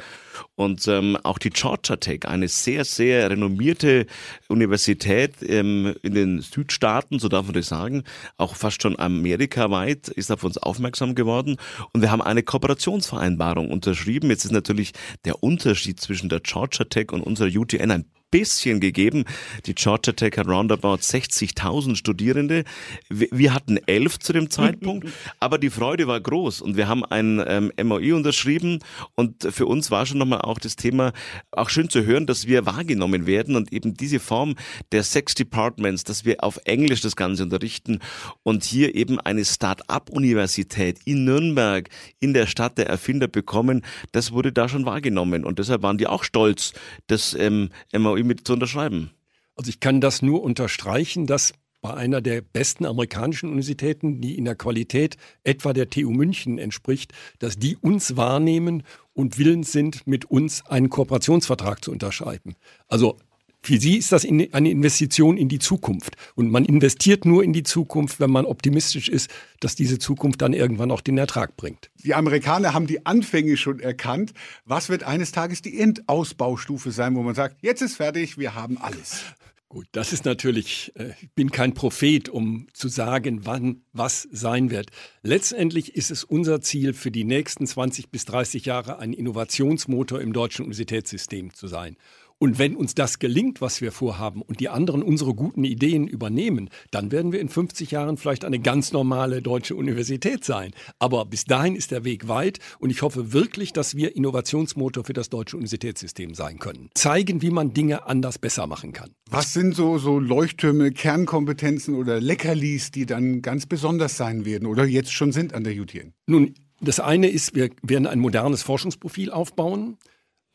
Und 0.54 0.88
ähm, 0.88 1.18
auch 1.24 1.36
die 1.36 1.50
Georgia 1.50 1.96
Tech, 1.96 2.26
eine 2.26 2.48
sehr, 2.48 2.86
sehr 2.86 3.28
renommierte 3.28 4.06
Universität 4.48 5.34
ähm, 5.46 5.94
in 6.00 6.14
den 6.14 6.40
Südstaaten, 6.40 7.18
so 7.18 7.28
darf 7.28 7.44
man 7.44 7.52
das 7.52 7.68
sagen, 7.68 8.04
auch 8.38 8.56
fast 8.56 8.80
schon 8.80 8.98
amerikaweit, 8.98 10.08
ist 10.08 10.32
auf 10.32 10.42
uns 10.42 10.56
aufmerksam 10.56 11.14
geworden. 11.14 11.58
Und 11.92 12.00
wir 12.00 12.10
haben 12.10 12.22
eine 12.22 12.42
Kooperationsvereinbarung 12.42 13.70
unterschrieben. 13.70 14.30
Jetzt 14.30 14.46
ist 14.46 14.52
natürlich 14.52 14.92
der 15.26 15.42
Unterschied 15.42 16.00
zwischen 16.00 16.30
der 16.30 16.40
Georgia 16.40 16.86
Tech 16.86 17.12
und 17.12 17.20
unserer 17.20 17.50
UTN 17.54 17.90
ein 17.90 18.06
bisschen 18.30 18.80
gegeben. 18.80 19.24
Die 19.66 19.74
Georgia 19.74 20.12
Tech 20.12 20.36
hat 20.36 20.46
roundabout 20.46 20.96
60.000 20.96 21.96
Studierende. 21.96 22.64
Wir 23.08 23.54
hatten 23.54 23.78
elf 23.86 24.18
zu 24.18 24.32
dem 24.32 24.50
Zeitpunkt, 24.50 25.08
aber 25.40 25.58
die 25.58 25.70
Freude 25.70 26.06
war 26.06 26.20
groß. 26.20 26.60
Und 26.60 26.76
wir 26.76 26.88
haben 26.88 27.04
ein 27.04 27.42
ähm, 27.46 27.72
MOI 27.82 28.12
unterschrieben. 28.14 28.80
Und 29.14 29.42
für 29.50 29.66
uns 29.66 29.90
war 29.90 30.06
schon 30.06 30.18
nochmal 30.18 30.42
auch 30.42 30.58
das 30.58 30.76
Thema 30.76 31.12
auch 31.50 31.70
schön 31.70 31.90
zu 31.90 32.04
hören, 32.04 32.26
dass 32.26 32.46
wir 32.46 32.66
wahrgenommen 32.66 33.26
werden 33.26 33.56
und 33.56 33.72
eben 33.72 33.94
diese 33.94 34.20
Form 34.20 34.54
der 34.92 35.02
Sex 35.02 35.34
Departments, 35.34 36.04
dass 36.04 36.24
wir 36.24 36.44
auf 36.44 36.60
Englisch 36.64 37.00
das 37.00 37.16
Ganze 37.16 37.42
unterrichten. 37.42 37.98
Und 38.42 38.64
hier 38.64 38.94
eben 38.94 39.18
eine 39.20 39.44
Start-up-Universität 39.44 40.98
in 41.04 41.24
Nürnberg, 41.24 41.88
in 42.20 42.34
der 42.34 42.46
Stadt 42.46 42.78
der 42.78 42.88
Erfinder 42.88 43.28
bekommen, 43.28 43.82
das 44.12 44.32
wurde 44.32 44.52
da 44.52 44.68
schon 44.68 44.86
wahrgenommen. 44.86 45.44
Und 45.44 45.58
deshalb 45.58 45.82
waren 45.82 45.98
die 45.98 46.06
auch 46.06 46.24
stolz, 46.24 46.72
das 47.06 47.34
ähm, 47.34 47.70
MOI 47.92 48.19
mit 48.24 48.46
zu 48.46 48.54
unterschreiben. 48.54 49.10
Also 49.56 49.68
ich 49.68 49.80
kann 49.80 50.00
das 50.00 50.22
nur 50.22 50.42
unterstreichen, 50.42 51.26
dass 51.26 51.52
bei 51.82 51.94
einer 51.94 52.20
der 52.20 52.42
besten 52.42 52.84
amerikanischen 52.84 53.48
Universitäten, 53.48 54.20
die 54.20 54.36
in 54.36 54.44
der 54.44 54.54
Qualität 54.54 55.16
etwa 55.44 55.72
der 55.72 55.88
TU 55.88 56.10
München 56.10 56.58
entspricht, 56.58 57.12
dass 57.38 57.56
die 57.56 57.76
uns 57.76 58.16
wahrnehmen 58.16 58.82
und 59.14 59.38
willens 59.38 59.72
sind, 59.72 60.06
mit 60.06 60.26
uns 60.26 60.64
einen 60.66 60.90
Kooperationsvertrag 60.90 61.82
zu 61.82 61.90
unterschreiben. 61.90 62.54
Also 62.86 63.16
für 63.62 63.78
sie 63.78 63.98
ist 63.98 64.12
das 64.12 64.24
eine 64.24 64.70
Investition 64.70 65.36
in 65.36 65.48
die 65.48 65.58
Zukunft. 65.58 66.16
Und 66.34 66.50
man 66.50 66.64
investiert 66.64 67.24
nur 67.26 67.44
in 67.44 67.52
die 67.52 67.62
Zukunft, 67.62 68.18
wenn 68.18 68.30
man 68.30 68.46
optimistisch 68.46 69.08
ist, 69.08 69.30
dass 69.60 69.74
diese 69.74 69.98
Zukunft 69.98 70.40
dann 70.40 70.52
irgendwann 70.52 70.90
auch 70.90 71.02
den 71.02 71.18
Ertrag 71.18 71.56
bringt. 71.56 71.90
Die 72.02 72.14
Amerikaner 72.14 72.72
haben 72.72 72.86
die 72.86 73.04
Anfänge 73.04 73.56
schon 73.56 73.80
erkannt. 73.80 74.32
Was 74.64 74.88
wird 74.88 75.02
eines 75.02 75.32
Tages 75.32 75.60
die 75.60 75.78
Endausbaustufe 75.78 76.90
sein, 76.90 77.14
wo 77.14 77.22
man 77.22 77.34
sagt, 77.34 77.58
jetzt 77.60 77.82
ist 77.82 77.96
fertig, 77.96 78.38
wir 78.38 78.54
haben 78.54 78.78
alles? 78.78 79.24
Gut, 79.68 79.86
das 79.92 80.12
ist 80.12 80.24
natürlich, 80.24 80.90
äh, 80.96 81.12
ich 81.20 81.30
bin 81.30 81.52
kein 81.52 81.74
Prophet, 81.74 82.28
um 82.28 82.66
zu 82.72 82.88
sagen, 82.88 83.46
wann 83.46 83.82
was 83.92 84.26
sein 84.32 84.72
wird. 84.72 84.90
Letztendlich 85.22 85.94
ist 85.94 86.10
es 86.10 86.24
unser 86.24 86.60
Ziel, 86.60 86.92
für 86.92 87.12
die 87.12 87.22
nächsten 87.22 87.68
20 87.68 88.10
bis 88.10 88.24
30 88.24 88.64
Jahre 88.64 88.98
ein 88.98 89.12
Innovationsmotor 89.12 90.20
im 90.20 90.32
deutschen 90.32 90.64
Universitätssystem 90.64 91.54
zu 91.54 91.68
sein. 91.68 91.96
Und 92.42 92.58
wenn 92.58 92.74
uns 92.74 92.94
das 92.94 93.18
gelingt, 93.18 93.60
was 93.60 93.82
wir 93.82 93.92
vorhaben, 93.92 94.40
und 94.40 94.60
die 94.60 94.70
anderen 94.70 95.02
unsere 95.02 95.34
guten 95.34 95.62
Ideen 95.62 96.08
übernehmen, 96.08 96.70
dann 96.90 97.12
werden 97.12 97.32
wir 97.32 97.40
in 97.40 97.50
50 97.50 97.90
Jahren 97.90 98.16
vielleicht 98.16 98.46
eine 98.46 98.58
ganz 98.58 98.92
normale 98.92 99.42
deutsche 99.42 99.76
Universität 99.76 100.42
sein. 100.42 100.70
Aber 100.98 101.26
bis 101.26 101.44
dahin 101.44 101.76
ist 101.76 101.90
der 101.90 102.02
Weg 102.04 102.28
weit 102.28 102.58
und 102.78 102.88
ich 102.88 103.02
hoffe 103.02 103.34
wirklich, 103.34 103.74
dass 103.74 103.94
wir 103.94 104.16
Innovationsmotor 104.16 105.04
für 105.04 105.12
das 105.12 105.28
deutsche 105.28 105.58
Universitätssystem 105.58 106.34
sein 106.34 106.58
können. 106.58 106.88
Zeigen, 106.94 107.42
wie 107.42 107.50
man 107.50 107.74
Dinge 107.74 108.06
anders 108.06 108.38
besser 108.38 108.66
machen 108.66 108.94
kann. 108.94 109.10
Was 109.28 109.52
sind 109.52 109.76
so, 109.76 109.98
so 109.98 110.18
Leuchttürme, 110.18 110.92
Kernkompetenzen 110.92 111.94
oder 111.94 112.22
Leckerlis, 112.22 112.90
die 112.90 113.04
dann 113.04 113.42
ganz 113.42 113.66
besonders 113.66 114.16
sein 114.16 114.46
werden 114.46 114.66
oder 114.66 114.86
jetzt 114.86 115.12
schon 115.12 115.32
sind 115.32 115.52
an 115.52 115.62
der 115.62 115.78
UTN? 115.78 116.14
Nun, 116.26 116.54
das 116.80 117.00
eine 117.00 117.28
ist, 117.28 117.54
wir 117.54 117.68
werden 117.82 118.06
ein 118.06 118.18
modernes 118.18 118.62
Forschungsprofil 118.62 119.30
aufbauen 119.30 119.98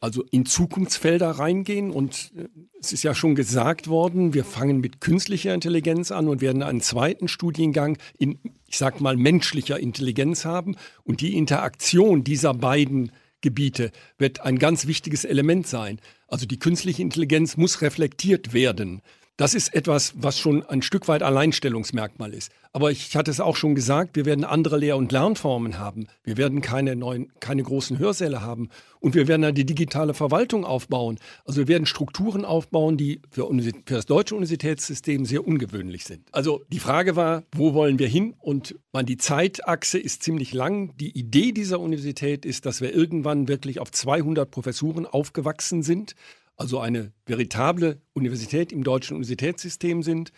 also 0.06 0.24
in 0.30 0.46
Zukunftsfelder 0.46 1.32
reingehen. 1.32 1.90
Und 1.90 2.32
äh, 2.38 2.48
es 2.80 2.94
ist 2.94 3.04
ja 3.04 3.16
schon 3.16 3.34
gesagt 3.34 3.88
worden, 3.88 4.36
wir 4.36 4.46
fangen 4.46 4.80
mit 4.80 5.02
künstlicher 5.02 5.54
Intelligenz 5.54 6.12
an 6.12 6.28
und 6.28 6.42
werden 6.42 6.62
einen 6.62 6.82
zweiten 6.82 7.28
Studiengang 7.28 7.98
in, 8.20 8.38
ich 8.68 8.78
sag 8.78 9.02
mal, 9.02 9.18
menschlicher 9.18 9.80
Intelligenz 9.80 10.46
haben. 10.46 10.76
Und 11.04 11.22
die 11.22 11.36
Interaktion 11.36 12.24
dieser 12.24 12.54
beiden 12.54 13.12
Gebiete 13.42 13.92
wird 14.20 14.42
ein 14.42 14.60
ganz 14.60 14.86
wichtiges 14.86 15.26
Element 15.26 15.66
sein. 15.66 16.00
Also 16.28 16.46
die 16.46 16.60
künstliche 16.60 17.02
Intelligenz 17.02 17.58
muss 17.58 17.82
reflektiert 17.82 18.54
werden. 18.54 19.02
Das 19.38 19.54
ist 19.54 19.76
etwas, 19.76 20.14
was 20.16 20.40
schon 20.40 20.64
ein 20.64 20.82
Stück 20.82 21.10
weit 21.10 21.22
Alleinstellungsmerkmal 21.22 22.34
ist. 22.34 22.54
Aber 22.72 22.92
ich 22.92 23.18
hatte 23.18 23.32
es 23.32 23.42
auch 23.42 23.58
schon 23.58 23.76
gesagt, 23.76 24.16
wir 24.16 24.26
werden 24.26 24.46
andere 24.46 24.78
Lehr- 24.78 24.96
und 24.96 25.12
Lernformen 25.12 25.78
haben. 25.78 26.08
Wir 26.24 26.38
werden 26.38 26.62
keine 26.62 26.96
neuen, 26.96 27.34
keine 27.42 27.62
großen 27.62 28.00
Hörsäle 28.00 28.42
haben. 28.42 28.70
Und 29.02 29.14
wir 29.14 29.28
werden 29.28 29.44
eine 29.44 29.66
digitale 29.66 30.14
Verwaltung 30.14 30.64
aufbauen. 30.64 31.20
Also 31.44 31.60
wir 31.60 31.68
werden 31.68 31.86
Strukturen 31.86 32.46
aufbauen, 32.46 32.96
die 32.96 33.22
für, 33.30 33.50
für 33.86 33.94
das 33.96 34.06
deutsche 34.06 34.36
Universitätssystem 34.36 35.26
sehr 35.26 35.46
ungewöhnlich 35.46 36.06
sind. 36.06 36.30
Also 36.32 36.64
die 36.70 36.80
Frage 36.80 37.18
war, 37.18 37.44
wo 37.54 37.74
wollen 37.74 38.00
wir 38.00 38.08
hin? 38.08 38.36
Und 38.40 38.76
man, 38.94 39.06
die 39.06 39.18
Zeitachse 39.18 40.00
ist 40.00 40.24
ziemlich 40.24 40.54
lang. 40.54 40.96
Die 40.96 41.18
Idee 41.18 41.52
dieser 41.52 41.82
Universität 41.82 42.46
ist, 42.46 42.66
dass 42.66 42.80
wir 42.80 42.94
irgendwann 42.94 43.50
wirklich 43.50 43.82
auf 43.82 43.92
200 43.92 44.50
Professuren 44.50 45.06
aufgewachsen 45.06 45.84
sind 45.84 46.16
also 46.58 46.80
eine 46.80 47.12
veritable 47.26 48.02
Universität 48.14 48.72
im 48.72 48.84
deutschen 48.84 49.16
Universitätssystem 49.16 50.04
sind, 50.04 50.32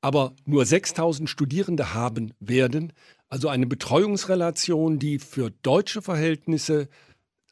aber 0.00 0.34
nur 0.44 0.66
6000 0.66 1.30
Studierende 1.30 1.94
haben 1.94 2.34
werden, 2.40 2.92
also 3.28 3.48
eine 3.48 3.66
Betreuungsrelation, 3.66 4.98
die 4.98 5.18
für 5.18 5.50
deutsche 5.62 6.02
Verhältnisse 6.02 6.88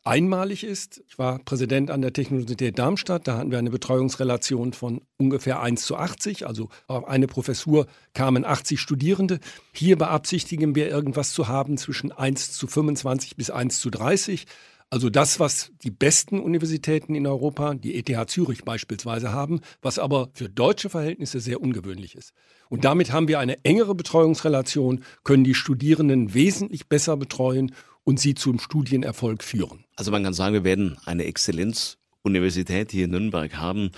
einmalig 0.05 0.65
ist. 0.65 1.03
Ich 1.07 1.19
war 1.19 1.39
Präsident 1.39 1.91
an 1.91 2.03
der 2.03 2.13
Universität 2.17 2.79
Darmstadt, 2.79 3.29
da 3.29 3.39
hatten 3.39 3.51
wir 3.51 3.59
eine 3.59 3.71
Betreuungsrelation 3.71 4.73
von 4.73 5.03
ungefähr 5.17 5.61
1 5.61 5.85
zu 5.85 5.97
80, 5.97 6.47
also 6.47 6.69
auf 6.89 7.07
eine 7.07 7.27
Professur 7.27 7.87
kamen 8.13 8.45
80 8.45 8.81
Studierende. 8.81 9.39
Hier 9.73 9.97
beabsichtigen 9.97 10.75
wir 10.75 10.89
irgendwas 10.89 11.33
zu 11.33 11.49
haben 11.49 11.79
zwischen 11.79 12.11
1 12.11 12.53
zu 12.53 12.67
25 12.67 13.37
bis 13.37 13.51
1 13.51 13.81
zu 13.81 13.91
30. 13.91 14.47
Also 14.93 15.09
das, 15.09 15.41
was 15.41 15.73
die 15.83 15.91
besten 15.91 16.39
Universitäten 16.39 17.15
in 17.15 17.27
Europa, 17.27 17.73
die 17.73 17.95
ETH 17.95 18.29
Zürich 18.29 18.63
beispielsweise 18.63 19.33
haben, 19.33 19.63
was 19.81 19.99
aber 19.99 20.29
für 20.35 20.51
deutsche 20.51 20.91
Verhältnisse 20.91 21.41
sehr 21.41 21.63
ungewöhnlich 21.63 22.15
ist. 22.15 22.35
Und 22.69 22.85
damit 22.85 23.11
haben 23.11 23.27
wir 23.27 23.39
eine 23.39 23.65
engere 23.65 23.95
Betreuungsrelation, 23.95 25.03
können 25.25 25.45
die 25.45 25.55
Studierenden 25.55 26.35
wesentlich 26.35 26.89
besser 26.89 27.17
betreuen 27.17 27.75
und 28.05 28.21
sie 28.21 28.35
zum 28.35 28.59
Studienerfolg 28.59 29.43
führen. 29.43 29.87
Also 29.97 30.11
man 30.11 30.25
kann 30.25 30.35
sagen, 30.35 30.53
wir 30.53 30.65
werden 30.65 30.99
eine 31.07 31.25
Exzellenzuniversität 31.25 32.91
hier 32.93 33.07
in 33.07 33.13
Nürnberg 33.13 33.57
haben 33.57 33.93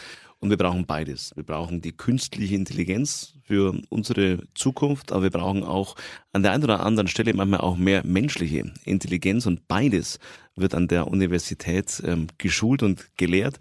und 0.45 0.51
wir 0.51 0.59
brauchen 0.59 0.85
beides. 0.85 1.33
Wir 1.37 1.43
brauchen 1.43 1.81
die 1.81 1.97
künstliche 1.97 2.55
Intelligenz 2.55 3.33
für 3.45 3.81
unsere 3.89 4.41
Zukunft, 4.55 5.11
aber 5.11 5.23
wir 5.23 5.31
brauchen 5.31 5.65
auch 5.65 5.97
an 6.35 6.43
der 6.43 6.53
einen 6.53 6.65
oder 6.65 6.85
anderen 6.85 7.09
Stelle 7.09 7.33
manchmal 7.33 7.61
auch 7.61 7.79
mehr 7.79 8.05
menschliche 8.05 8.71
Intelligenz 8.85 9.47
und 9.47 9.67
beides 9.69 10.19
wird 10.55 10.75
an 10.75 10.87
der 10.87 11.09
Universität 11.09 12.03
ähm, 12.05 12.27
geschult 12.37 12.83
und 12.83 13.17
gelehrt. 13.17 13.59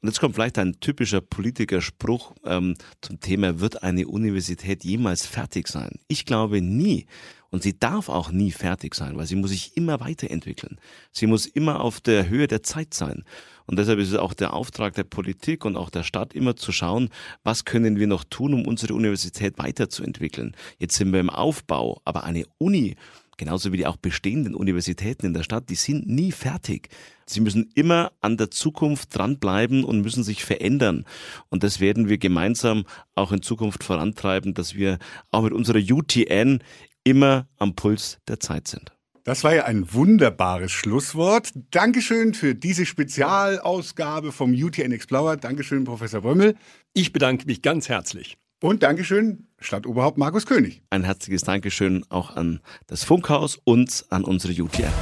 Und 0.00 0.08
jetzt 0.08 0.18
kommt 0.18 0.34
vielleicht 0.34 0.58
ein 0.58 0.80
typischer 0.80 1.20
Politikerspruch 1.20 2.34
ähm, 2.44 2.74
zum 3.02 3.20
Thema, 3.20 3.60
wird 3.60 3.84
eine 3.84 4.08
Universität 4.08 4.82
jemals 4.82 5.26
fertig 5.26 5.68
sein? 5.68 6.00
Ich 6.08 6.26
glaube 6.26 6.60
nie. 6.60 7.06
Und 7.50 7.62
sie 7.62 7.78
darf 7.78 8.08
auch 8.08 8.32
nie 8.32 8.50
fertig 8.50 8.96
sein, 8.96 9.16
weil 9.16 9.26
sie 9.26 9.36
muss 9.36 9.50
sich 9.50 9.76
immer 9.76 10.00
weiterentwickeln. 10.00 10.80
Sie 11.12 11.28
muss 11.28 11.46
immer 11.46 11.80
auf 11.80 12.00
der 12.00 12.28
Höhe 12.28 12.48
der 12.48 12.64
Zeit 12.64 12.94
sein. 12.94 13.22
Und 13.66 13.78
deshalb 13.78 13.98
ist 13.98 14.12
es 14.12 14.18
auch 14.18 14.34
der 14.34 14.52
Auftrag 14.52 14.94
der 14.94 15.04
Politik 15.04 15.64
und 15.64 15.76
auch 15.76 15.90
der 15.90 16.04
Stadt 16.04 16.34
immer 16.34 16.56
zu 16.56 16.72
schauen, 16.72 17.10
was 17.42 17.64
können 17.64 17.98
wir 17.98 18.06
noch 18.06 18.24
tun, 18.24 18.54
um 18.54 18.66
unsere 18.66 18.94
Universität 18.94 19.58
weiterzuentwickeln. 19.58 20.54
Jetzt 20.78 20.96
sind 20.96 21.12
wir 21.12 21.20
im 21.20 21.30
Aufbau, 21.30 22.00
aber 22.04 22.24
eine 22.24 22.44
Uni, 22.58 22.96
genauso 23.36 23.72
wie 23.72 23.78
die 23.78 23.86
auch 23.86 23.96
bestehenden 23.96 24.54
Universitäten 24.54 25.26
in 25.26 25.34
der 25.34 25.42
Stadt, 25.42 25.68
die 25.68 25.74
sind 25.74 26.06
nie 26.06 26.32
fertig. 26.32 26.88
Sie 27.26 27.40
müssen 27.40 27.70
immer 27.74 28.12
an 28.20 28.36
der 28.36 28.50
Zukunft 28.50 29.16
dranbleiben 29.16 29.84
und 29.84 30.00
müssen 30.00 30.22
sich 30.22 30.44
verändern. 30.44 31.04
Und 31.48 31.62
das 31.62 31.80
werden 31.80 32.08
wir 32.08 32.18
gemeinsam 32.18 32.84
auch 33.14 33.32
in 33.32 33.42
Zukunft 33.42 33.84
vorantreiben, 33.84 34.54
dass 34.54 34.74
wir 34.74 34.98
auch 35.30 35.42
mit 35.42 35.52
unserer 35.52 35.78
UTN 35.78 36.60
immer 37.04 37.46
am 37.58 37.74
Puls 37.74 38.18
der 38.28 38.40
Zeit 38.40 38.68
sind. 38.68 38.95
Das 39.26 39.42
war 39.42 39.52
ja 39.56 39.64
ein 39.64 39.92
wunderbares 39.92 40.70
Schlusswort. 40.70 41.50
Dankeschön 41.72 42.32
für 42.32 42.54
diese 42.54 42.86
Spezialausgabe 42.86 44.30
vom 44.30 44.52
UTN 44.52 44.92
Explorer. 44.92 45.36
Dankeschön, 45.36 45.82
Professor 45.82 46.20
Brömmel. 46.20 46.54
Ich 46.94 47.12
bedanke 47.12 47.44
mich 47.46 47.60
ganz 47.60 47.88
herzlich. 47.88 48.38
Und 48.62 48.84
Dankeschön, 48.84 49.48
Stadtoberhaupt 49.58 50.16
Markus 50.16 50.46
König. 50.46 50.80
Ein 50.90 51.02
herzliches 51.02 51.42
Dankeschön 51.42 52.04
auch 52.08 52.36
an 52.36 52.60
das 52.86 53.02
Funkhaus 53.02 53.58
und 53.64 54.06
an 54.10 54.22
unsere 54.22 54.52
UTN. 54.62 54.92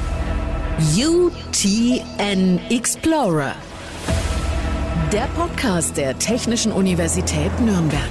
UTN 0.97 2.61
Explorer. 2.71 3.55
Der 5.13 5.29
Podcast 5.37 5.99
der 5.99 6.19
Technischen 6.19 6.73
Universität 6.73 7.53
Nürnberg. 7.61 8.09